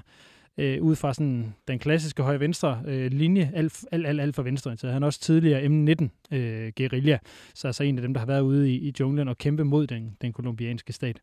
[0.59, 4.77] øh, ud fra sådan den klassiske højre-venstre øh, linje, alt, alt, alt, alt for venstre.
[4.83, 7.19] Han er også tidligere M19 øh, guerilla,
[7.55, 9.87] så altså en af dem, der har været ude i, i junglen og kæmpe mod
[9.87, 11.21] den, den kolumbianske stat.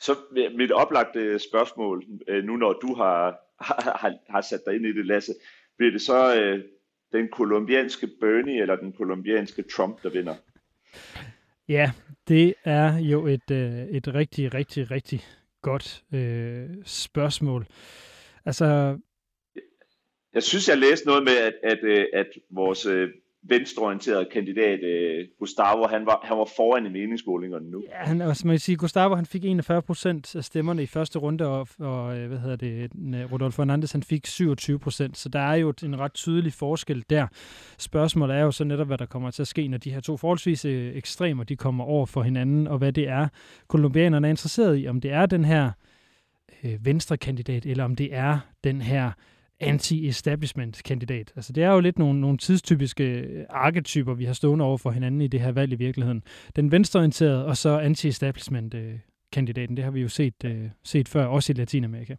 [0.00, 0.16] Så
[0.56, 3.36] mit oplagte spørgsmål, øh, nu når du har,
[3.98, 5.34] har, har sat dig ind i det, Lasse,
[5.78, 6.64] bliver det så øh,
[7.12, 10.34] den kolumbianske Bernie eller den kolumbianske Trump, der vinder?
[11.68, 11.90] Ja,
[12.28, 15.20] det er jo et, øh, et rigtig, rigtig, rigtig
[15.62, 17.66] godt øh, spørgsmål.
[18.44, 18.98] Altså...
[20.34, 23.10] Jeg synes, jeg læste noget med, at, at, øh, at vores øh,
[23.42, 27.82] venstreorienterede kandidat, øh, Gustavo, han var, han var foran i meningsmålingerne nu.
[27.88, 31.18] Ja, han, altså, man kan sige, Gustavo han fik 41 procent af stemmerne i første
[31.18, 35.28] runde, og, og øh, hvad hedder det, øh, Rodolfo Hernandez han fik 27 procent, så
[35.28, 37.26] der er jo en ret tydelig forskel der.
[37.78, 40.16] Spørgsmålet er jo så netop, hvad der kommer til at ske, når de her to
[40.16, 43.28] forholdsvis øh, ekstremer, de kommer over for hinanden, og hvad det er,
[43.68, 45.70] kolumbianerne er interesseret i, om det er den her
[46.64, 49.12] øh, venstre kandidat, eller om det er den her
[49.60, 51.32] anti-establishment-kandidat.
[51.36, 55.20] Altså det er jo lidt nogle, nogle tidstypiske arketyper, vi har stående over for hinanden
[55.20, 56.22] i det her valg i virkeligheden.
[56.56, 60.50] Den venstreorienterede og så anti-establishment-kandidaten, det har vi jo set, uh,
[60.84, 62.14] set før, også i Latinamerika.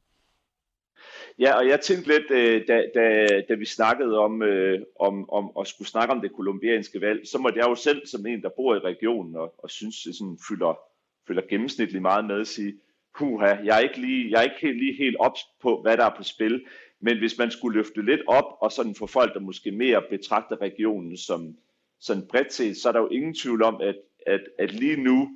[1.40, 5.52] Ja, og jeg tænkte lidt, øh, da, da, da vi snakkede om, øh, om, om
[5.60, 8.50] at skulle snakke om det kolumbianske valg, så måtte jeg jo selv som en, der
[8.50, 10.80] bor i regionen og, og synes, det sådan fylder,
[11.28, 12.74] fylder gennemsnitligt meget med, sige,
[13.16, 16.06] huha, jeg er ikke, lige, jeg er ikke helt, lige helt ops på, hvad der
[16.06, 16.66] er på spil.
[17.02, 20.62] Men hvis man skulle løfte lidt op, og sådan få folk, der måske mere betragter
[20.62, 21.58] regionen som
[22.00, 23.96] sådan bredt set, så er der jo ingen tvivl om, at,
[24.28, 25.30] at, at lige nu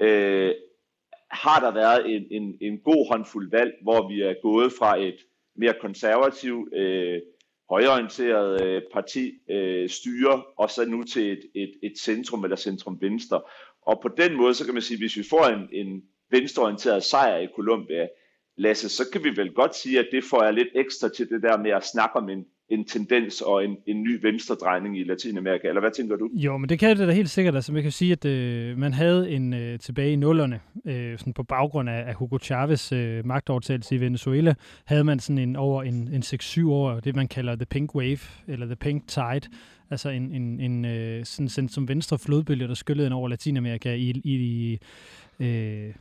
[0.00, 0.54] øh,
[1.30, 5.16] har der været en, en, en god håndfuld valg, hvor vi er gået fra et
[5.56, 7.22] mere konservativt, øh,
[7.70, 12.98] højorienteret øh, parti øh, styre, og så nu til et, et, et centrum eller centrum
[13.00, 13.40] venstre.
[13.82, 17.38] Og på den måde, så kan man sige, hvis vi får en, en venstreorienteret sejr
[17.38, 18.08] i Colombia,
[18.56, 21.42] Lasse, så kan vi vel godt sige, at det får jeg lidt ekstra til det
[21.42, 25.68] der med at snakke om en, en tendens og en, en ny venstredrejning i Latinamerika,
[25.68, 26.30] eller hvad tænker du?
[26.34, 27.54] Jo, men det kan det da helt sikkert.
[27.54, 31.32] Altså, man kan sige, at øh, man havde en øh, tilbage i nullerne, øh, sådan
[31.32, 34.54] på baggrund af, af Hugo Chavez øh, magtovertagelse i Venezuela,
[34.84, 38.20] havde man sådan en over en, en 6-7 år, det man kalder the pink wave,
[38.48, 39.40] eller the pink tide,
[39.90, 43.94] altså en, en, en øh, sådan, sådan som venstre flodbølge, der skyllede ind over Latinamerika
[43.94, 44.78] i, i, i
[45.40, 45.94] øh,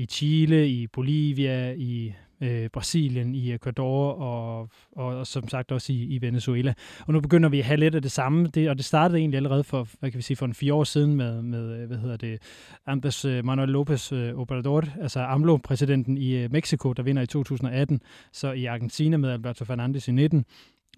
[0.00, 5.92] i Chile, i Bolivia, i øh, Brasilien, i Ecuador og, og, og som sagt også
[5.92, 6.74] i, i Venezuela.
[7.06, 9.36] Og nu begynder vi at have lidt af det samme, det, og det startede egentlig
[9.36, 11.98] allerede for, hvad kan vi sige, for en fire år siden med, med øh, hvad
[11.98, 12.42] hedder det,
[12.86, 18.00] Andres øh, Manuel López øh, Obrador, altså AMLO-præsidenten i Mexico, der vinder i 2018,
[18.32, 20.44] så i Argentina med Alberto Fernandez i 19,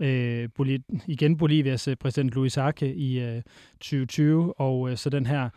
[0.01, 3.43] øh, Boliv igen Bolivias præsident Luis Arce i øh,
[3.81, 5.49] 2020, og øh, så den her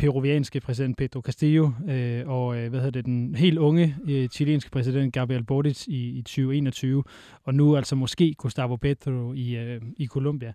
[0.00, 4.70] peruvianske præsident Pedro Castillo øh, og øh, hvad hedder det, den helt unge øh, chilenske
[4.70, 7.04] præsident Gabriel Boric i, i 2021,
[7.44, 10.52] og nu altså måske Gustavo Petro i, øh, i Colombia.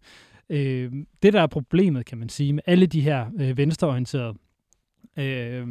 [0.49, 0.91] Øh,
[1.23, 4.33] det, der er problemet, kan man sige, med alle de her øh, venstreorienterede
[5.17, 5.67] øh,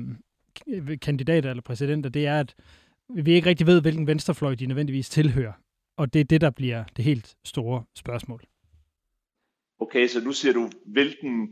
[1.03, 2.55] kandidater eller præsidenter, det er, at
[3.15, 5.53] vi ikke rigtig ved, hvilken venstrefløj de nødvendigvis tilhører.
[5.97, 8.43] Og det er det, der bliver det helt store spørgsmål.
[9.81, 11.49] Okay, så nu siger du, hvilken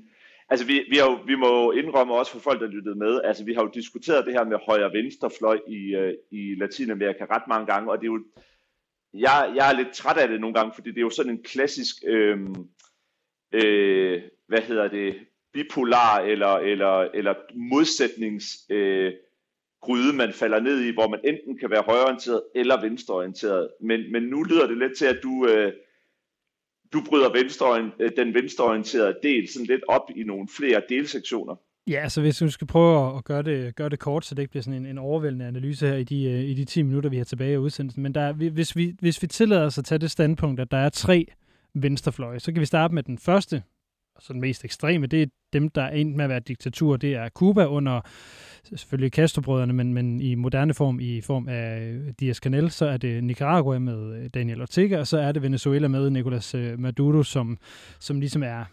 [0.49, 3.45] Altså, vi, vi, har jo, vi må indrømme også for folk, der lyttede med, altså
[3.45, 7.67] vi har jo diskuteret det her med højre-venstre fløj i, øh, i Latinamerika ret mange
[7.67, 8.25] gange, og det er jo,
[9.15, 11.43] jeg, jeg er lidt træt af det nogle gange, fordi det er jo sådan en
[11.43, 12.39] klassisk, øh,
[13.53, 15.15] øh, hvad hedder det,
[15.53, 19.13] bipolar eller, eller, eller modsætnings øh,
[19.83, 23.69] gryde, man falder ned i, hvor man enten kan være højreorienteret eller venstreorienteret.
[23.81, 25.73] Men, men nu lyder det lidt til, at du, øh,
[26.93, 31.55] du bryder venstre, øh, den venstreorienterede del sådan lidt op i nogle flere delsektioner.
[31.87, 34.43] Ja, så altså, hvis du skal prøve at gøre det, gøre det kort, så det
[34.43, 37.11] ikke bliver sådan en, en overvældende analyse her i de, øh, i de 10 minutter,
[37.11, 38.03] vi har tilbage af udsendelsen.
[38.03, 40.89] Men der, hvis, vi, hvis vi tillader os at tage det standpunkt, at der er
[40.89, 41.27] tre
[41.75, 43.63] venstrefløje, så kan vi starte med den første,
[44.17, 46.97] og så den mest ekstreme, det er dem, der er endt med at være diktatur.
[46.97, 48.01] Det er Cuba under
[48.65, 53.79] selvfølgelig Castro-brødrene, men, men i moderne form, i form af Diaz-Canel, så er det Nicaragua
[53.79, 57.59] med øh, Daniel Ortega, og så er det Venezuela med Nicolas øh, Maduro, som,
[57.99, 58.65] som ligesom er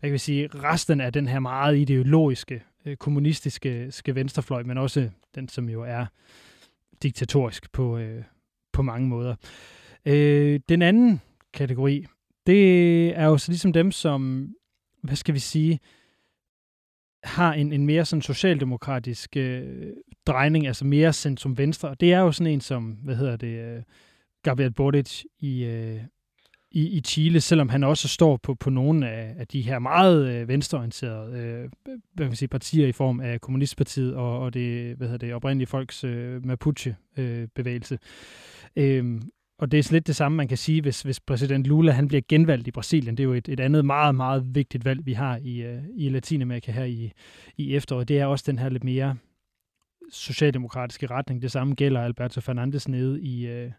[0.00, 4.78] hvad kan vi sige, resten af den her meget ideologiske, øh, kommunistiske skal venstrefløj, men
[4.78, 6.06] også den, som jo er
[7.02, 8.22] diktatorisk på, øh,
[8.72, 9.34] på mange måder.
[10.06, 11.20] Øh, den anden
[11.52, 12.06] kategori,
[12.46, 14.50] det er jo så ligesom dem, som,
[15.02, 15.80] hvad skal vi sige,
[17.24, 19.92] har en, en mere sådan socialdemokratisk øh,
[20.26, 21.88] drejning, altså mere centrum venstre.
[21.88, 23.82] Og det er jo sådan en som, hvad hedder det, øh,
[24.42, 26.00] Gabriel Boric i, øh,
[26.70, 30.28] i, i Chile, selvom han også står på, på nogle af, af de her meget
[30.28, 34.96] øh, venstreorienterede øh, hvad kan man sige, partier i form af Kommunistpartiet og, og det,
[34.96, 37.98] hvad hedder det oprindelige folks øh, Mapuche-bevægelse.
[38.76, 39.20] Øh, øh,
[39.60, 42.22] og det er lidt det samme, man kan sige, hvis, hvis præsident Lula han bliver
[42.28, 43.16] genvalgt i Brasilien.
[43.16, 46.08] Det er jo et, et andet meget, meget vigtigt valg, vi har i, uh, i
[46.08, 47.12] Latinamerika her i,
[47.56, 48.08] i efteråret.
[48.08, 49.16] Det er også den her lidt mere
[50.10, 51.42] socialdemokratiske retning.
[51.42, 53.72] Det samme gælder Alberto Fernandes nede i, uh,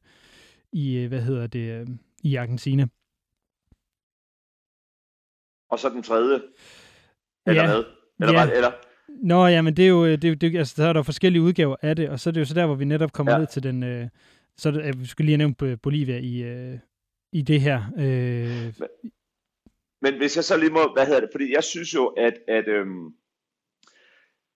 [0.71, 2.87] i hvad hedder det, uh, i Argentina.
[5.69, 6.41] Og så den tredje?
[7.45, 7.67] Eller ja.
[7.67, 7.83] hvad?
[8.19, 8.45] Eller, ja.
[8.45, 8.55] hvad?
[8.55, 8.71] eller?
[9.23, 11.75] Nå, ja, men det er jo, det, er, det, altså, der er der forskellige udgaver
[11.81, 13.37] af det, og så er det jo så der, hvor vi netop kommer ja.
[13.39, 14.07] ned til den, øh,
[14.61, 16.79] så det, vi skulle lige nævne Bolivia i, øh,
[17.31, 17.81] i det her.
[17.97, 18.73] Øh.
[18.79, 19.11] Men,
[20.01, 22.67] men hvis jeg så lige må, hvad hedder det, fordi jeg synes jo, at, at
[22.67, 23.13] øhm,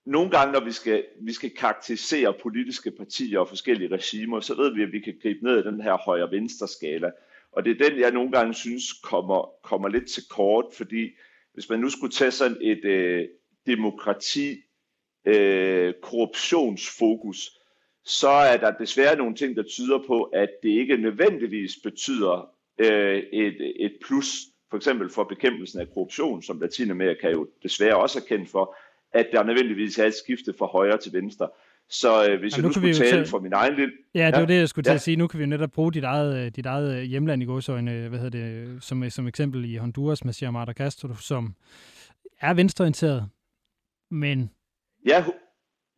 [0.05, 4.75] nogle gange, når vi skal, vi skal karakterisere politiske partier og forskellige regimer, så ved
[4.75, 7.11] vi, at vi kan gribe ned i den her højre-venstre skala.
[7.51, 11.09] Og det er den, jeg nogle gange synes kommer, kommer lidt til kort, fordi
[11.53, 13.27] hvis man nu skulle tage sådan et øh,
[13.65, 14.61] demokrati,
[15.25, 17.59] øh, korruptionsfokus,
[18.05, 22.49] så er der desværre nogle ting, der tyder på, at det ikke nødvendigvis betyder
[22.79, 24.27] øh, et, et plus,
[24.69, 28.75] for eksempel for bekæmpelsen af korruption, som Latinamerika jo desværre også er kendt for,
[29.13, 31.49] at der nødvendigvis er et skifte fra højre til venstre.
[31.89, 33.25] Så øh, hvis ja, jeg nu, nu skulle tale tage...
[33.25, 33.93] for min egen lille...
[34.15, 34.95] Ja, det var ja, det, jeg skulle til ja.
[34.95, 35.17] at sige.
[35.17, 38.09] Nu kan vi jo netop bruge dit eget, øh, dit eget øh, hjemland i godsøjne,
[38.09, 41.55] hvad hedder det, som, som eksempel i Honduras med Xiomara Castro, som
[42.41, 43.29] er venstreorienteret,
[44.11, 44.51] men...
[45.07, 45.25] Ja,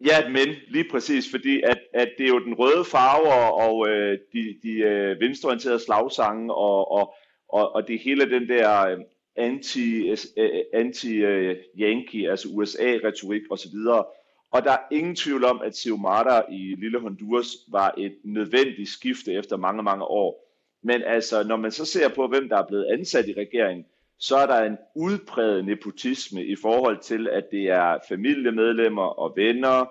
[0.06, 4.20] Ja, men lige præcis, fordi at, at det er jo den røde farve og øh,
[4.34, 7.14] de, de øh, venstreorienterede slagsange og, og,
[7.50, 8.98] og, og det hele den der øh,
[9.38, 13.76] anti-Yankee, anti øh, øh altså USA-retorik osv.
[14.52, 19.34] Og der er ingen tvivl om, at Xiomara i Lille Honduras var et nødvendigt skifte
[19.34, 20.44] efter mange, mange år.
[20.84, 23.86] Men altså, når man så ser på, hvem der er blevet ansat i regeringen,
[24.20, 29.86] så er der en udpræget nepotisme i forhold til, at det er familiemedlemmer og venner.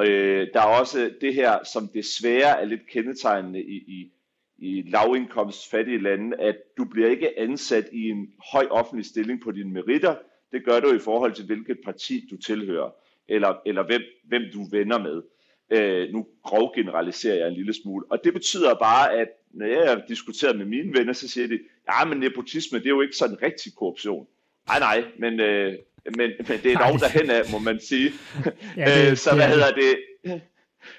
[0.00, 4.12] Øh, der er også det her, som desværre er lidt kendetegnende i, i,
[4.58, 9.72] i lavindkomstfattige lande, at du bliver ikke ansat i en høj offentlig stilling på dine
[9.72, 10.16] meritter.
[10.52, 12.90] Det gør du i forhold til, hvilket parti du tilhører,
[13.28, 15.22] eller, eller hvem, hvem du venner med.
[15.70, 18.04] Øh, nu grov generaliserer jeg en lille smule.
[18.10, 21.58] Og det betyder bare, at når jeg har diskuteret med mine venner, så siger de,
[21.92, 24.26] ja, men nepotisme, det er jo ikke sådan rigtig korruption.
[24.66, 25.72] Nej, nej, men, øh,
[26.16, 28.12] men, men det er dog derhen af, må man sige.
[28.76, 29.94] ja, det, øh, så hvad hedder det?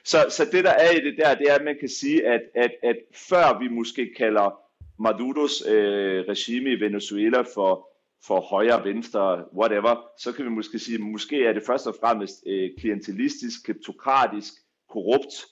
[0.04, 2.42] Så, så det, der er i det der, det er, at man kan sige, at,
[2.56, 2.96] at, at
[3.30, 4.60] før vi måske kalder
[5.00, 7.90] Maduros øh, regime i Venezuela for,
[8.28, 11.96] for højre, venstre, whatever, så kan vi måske sige, at måske er det først og
[12.00, 14.54] fremmest øh, klientelistisk, kleptokratisk,
[14.90, 15.46] korrupt,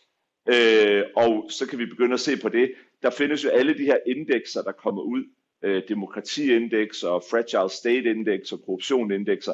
[0.53, 2.73] øh, og så kan vi begynde at se på det.
[3.01, 5.23] Der findes jo alle de her indekser, der kommer ud,
[5.63, 9.53] øh, demokratiindeks og fragile state index og korruptionindekser,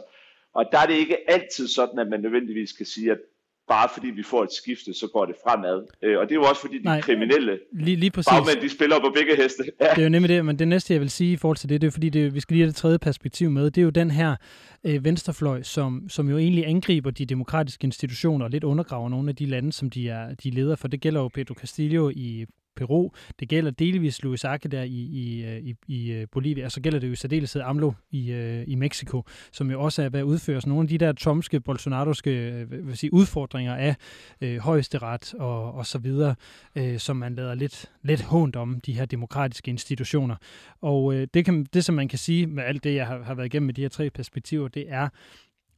[0.54, 3.20] og der er det ikke altid sådan, at man nødvendigvis kan sige, at
[3.68, 5.86] bare fordi vi får et skifte, så går det fremad.
[6.04, 8.30] Øh, og det er jo også fordi, de Nej, kriminelle lige, lige præcis.
[8.32, 9.64] bagmænd, de spiller på begge heste.
[9.82, 9.90] Ja.
[9.90, 11.82] Det er jo nemlig det, men det næste, jeg vil sige i forhold til det,
[11.82, 13.90] det er fordi, det, vi skal lige have det tredje perspektiv med, det er jo
[13.90, 14.36] den her
[14.84, 19.36] øh, venstrefløj, som, som jo egentlig angriber de demokratiske institutioner og lidt undergraver nogle af
[19.36, 20.88] de lande, som de er, de er leder for.
[20.88, 22.46] Det gælder jo Pedro Castillo i
[22.78, 23.12] Peru.
[23.40, 26.82] Det gælder delvis Luis Arce der i, i, øh, i, i øh, Bolivia, og så
[26.82, 30.20] gælder det jo i særdeleshed AMLO i, øh, i Mexico, som jo også er ved
[30.20, 33.96] at udføre nogle af de der trumpske, bolsonaroske vil sige, udfordringer af
[34.42, 36.36] øh, højesteret og, og så videre,
[36.76, 40.36] øh, som man lader lidt, lidt hånd om, de her demokratiske institutioner.
[40.82, 43.34] Og øh, det, kan, det, som man kan sige med alt det, jeg har, har
[43.34, 45.10] været igennem med de her tre perspektiver, det er,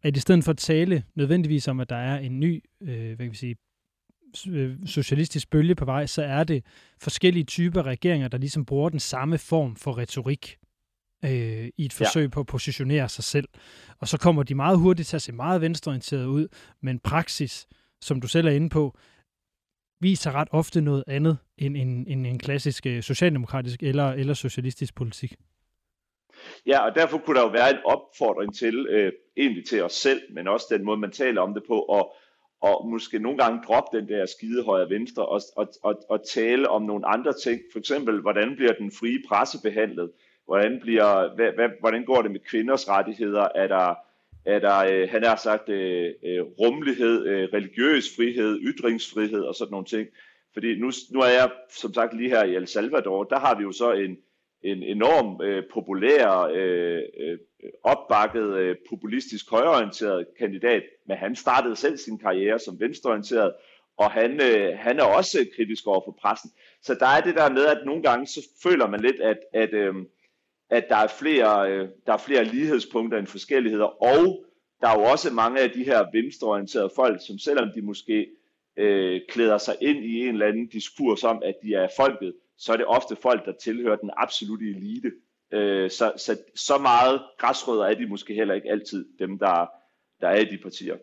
[0.03, 3.17] at i stedet for at tale nødvendigvis om, at der er en ny øh, hvad
[3.17, 3.55] kan vi sige,
[4.85, 6.63] socialistisk bølge på vej, så er det
[7.01, 10.57] forskellige typer regeringer, der ligesom bruger den samme form for retorik
[11.25, 12.29] øh, i et forsøg ja.
[12.29, 13.47] på at positionere sig selv.
[13.99, 16.47] Og så kommer de meget hurtigt til at se meget venstreorienteret ud,
[16.81, 17.67] men praksis,
[18.01, 18.97] som du selv er inde på,
[20.01, 24.95] viser ret ofte noget andet end en, en, en klassisk øh, socialdemokratisk eller, eller socialistisk
[24.95, 25.35] politik.
[26.65, 30.21] Ja, og derfor kunne der jo være en opfordring til, øh, egentlig til os selv,
[30.33, 32.15] men også den måde, man taler om det på, og,
[32.61, 36.69] og måske nogle gange droppe den der skide højre venstre og, og, og, og tale
[36.69, 37.61] om nogle andre ting.
[37.71, 40.11] For eksempel, hvordan bliver den frie presse behandlet?
[40.45, 43.47] Hvordan, bliver, hvad, hvad, hvordan går det med kvinders rettigheder?
[43.55, 43.95] Er der,
[44.45, 49.71] er der øh, han har sagt, øh, øh, rummelighed, øh, religiøs frihed, ytringsfrihed og sådan
[49.71, 50.07] nogle ting?
[50.53, 53.63] Fordi nu, nu er jeg som sagt lige her i El Salvador, der har vi
[53.63, 54.17] jo så en,
[54.63, 57.37] en enorm øh, populær, øh, øh,
[57.83, 63.53] opbakket, øh, populistisk højorienteret kandidat, men han startede selv sin karriere som venstreorienteret,
[63.97, 66.51] og han, øh, han er også kritisk over for pressen.
[66.81, 69.73] Så der er det der med, at nogle gange så føler man lidt, at, at,
[69.73, 69.95] øh,
[70.69, 74.45] at der, er flere, øh, der er flere lighedspunkter end forskelligheder, og
[74.81, 78.27] der er jo også mange af de her venstreorienterede folk, som selvom de måske
[78.77, 82.73] øh, klæder sig ind i en eller anden diskurs om, at de er folket, så
[82.73, 85.11] er det ofte folk, der tilhører den absolute elite.
[85.51, 89.67] Øh, så, så, så meget græsrødder er de måske heller ikke altid, dem der,
[90.21, 90.97] der er i de partier.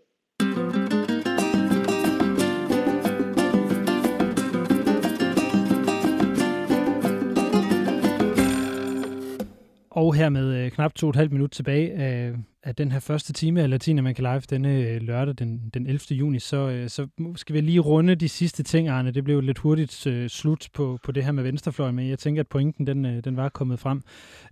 [9.97, 12.33] Og her med øh, knap to og et halvt minut tilbage af,
[12.63, 16.01] af den her første time af Latinamerika Live denne øh, lørdag den, den 11.
[16.11, 19.11] juni, så, øh, så skal vi lige runde de sidste ting, Arne.
[19.11, 22.43] Det blev lidt hurtigt øh, slut på, på det her med venstrefløjen, men jeg tænker,
[22.43, 24.03] at pointen den, øh, den var kommet frem.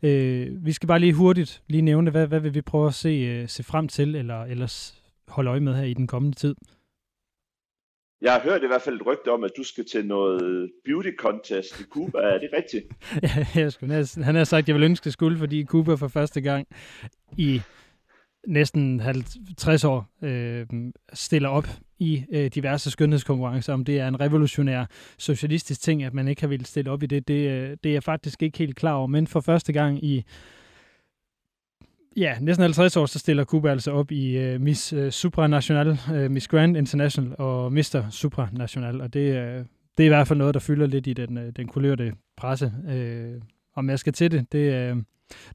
[0.02, 3.08] Øh, vi skal bare lige hurtigt lige nævne, hvad, hvad vil vi prøve at se,
[3.08, 6.54] øh, se frem til, eller ellers holde øje med her i den kommende tid?
[8.24, 11.10] Jeg har hørt i hvert fald et rygte om, at du skal til noget beauty
[11.18, 12.18] contest i Cuba.
[12.18, 12.84] Er det rigtigt?
[13.22, 16.08] ja, jeg skulle, han har sagt, at jeg vil ønske, at skulle, fordi Cuba for
[16.08, 16.66] første gang
[17.38, 17.60] i
[18.46, 20.66] næsten 50 år øh,
[21.12, 21.66] stiller op
[21.98, 24.84] i øh, diverse skønhedskonkurrencer, om det er en revolutionær
[25.18, 27.92] socialistisk ting, at man ikke har ville stille op i det, det, øh, det er
[27.92, 29.06] jeg faktisk ikke helt klar over.
[29.06, 30.24] Men for første gang i
[32.16, 36.30] ja, næsten 50 år, så stiller Cuba altså op i uh, Miss uh, Supranational, uh,
[36.30, 38.10] Miss Grand International og Mr.
[38.10, 41.38] Supranational, og det, uh, det er i hvert fald noget, der fylder lidt i den,
[41.38, 42.72] uh, den kulørte presse.
[42.88, 43.42] Uh,
[43.74, 44.98] om jeg skal til det, det, uh,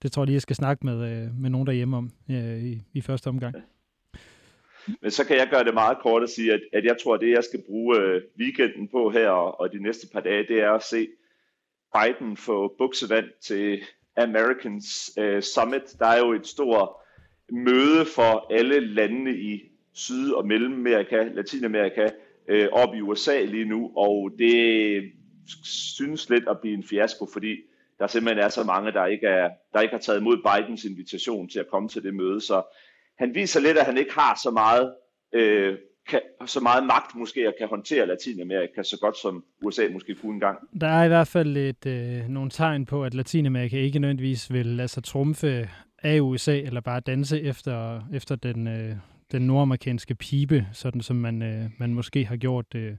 [0.02, 2.82] det tror jeg lige, jeg skal snakke med, uh, med nogen derhjemme om uh, i,
[2.94, 3.56] i første omgang.
[5.02, 7.22] Men så kan jeg gøre det meget kort og sige, at, at jeg tror, at
[7.22, 10.72] det, jeg skal bruge weekenden på her og, og de næste par dage, det er
[10.72, 11.08] at se
[11.94, 13.82] Biden få buksevand til
[14.20, 15.82] Americans øh, Summit.
[16.00, 16.90] Der er jo et stort
[17.52, 19.62] møde for alle landene i
[19.94, 22.10] Syd- og Mellemamerika, Latinamerika,
[22.48, 25.04] øh, op i USA lige nu, og det
[25.64, 27.56] synes lidt at blive en fiasko, fordi
[28.00, 31.50] der simpelthen er så mange, der ikke, er, der ikke har taget imod Bidens invitation
[31.50, 32.42] til at komme til det møde.
[32.42, 32.64] Så
[33.18, 34.94] han viser lidt, at han ikke har så meget,
[35.34, 35.78] øh,
[36.10, 40.34] kan, så meget magt måske at kan håndtere Latinamerika så godt som USA måske kunne
[40.34, 40.58] engang.
[40.82, 44.66] Der er i hvert fald et, øh, nogle tegn på, at Latinamerika ikke nødvendigvis vil
[44.66, 45.70] lade sig trumfe
[46.04, 48.96] af USA, eller bare danse efter, efter den, øh,
[49.32, 52.96] den nordamerikanske pibe, sådan som man, øh, man måske har gjort, øh,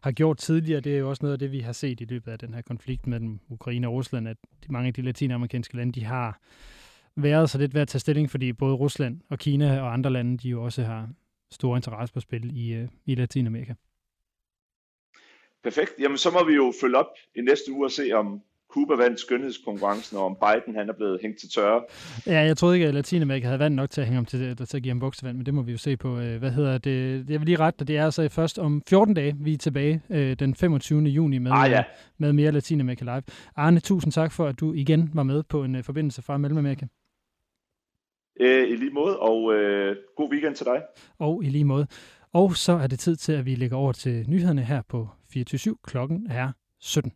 [0.00, 0.80] har gjort tidligere.
[0.80, 2.62] Det er jo også noget af det, vi har set i løbet af den her
[2.62, 4.36] konflikt mellem Ukraine og Rusland, at
[4.66, 6.40] de, mange af de latinamerikanske lande, de har
[7.16, 10.38] været så lidt ved at tage stilling, fordi både Rusland og Kina og andre lande,
[10.38, 11.08] de jo også har
[11.54, 13.74] stor interesse på spil i, øh, i Latinamerika.
[15.62, 15.92] Perfekt.
[16.00, 18.42] Jamen, så må vi jo følge op i næste uge og se, om
[18.74, 21.82] Cuba vandt skønhedskonkurrencen, og om Biden han er blevet hængt til tørre.
[22.26, 24.76] Ja, jeg troede ikke, at Latinamerika havde vand nok til at hænge ham til, til
[24.76, 26.18] at give ham buksevand, men det må vi jo se på.
[26.18, 27.30] Øh, hvad hedder det?
[27.30, 30.36] Jeg vil lige rette, det er altså først om 14 dage, vi er tilbage øh,
[30.38, 31.00] den 25.
[31.00, 31.84] juni med, ah, ja.
[32.18, 33.22] med mere Latinamerika Live.
[33.56, 36.86] Arne, tusind tak for, at du igen var med på en forbindelse fra Mellemamerika.
[38.40, 40.82] Øh, I lige måde, og øh, god weekend til dig.
[41.18, 41.86] Og i lige måde.
[42.32, 45.76] Og så er det tid til, at vi lægger over til nyhederne her på 24
[45.84, 47.12] Klokken er 17.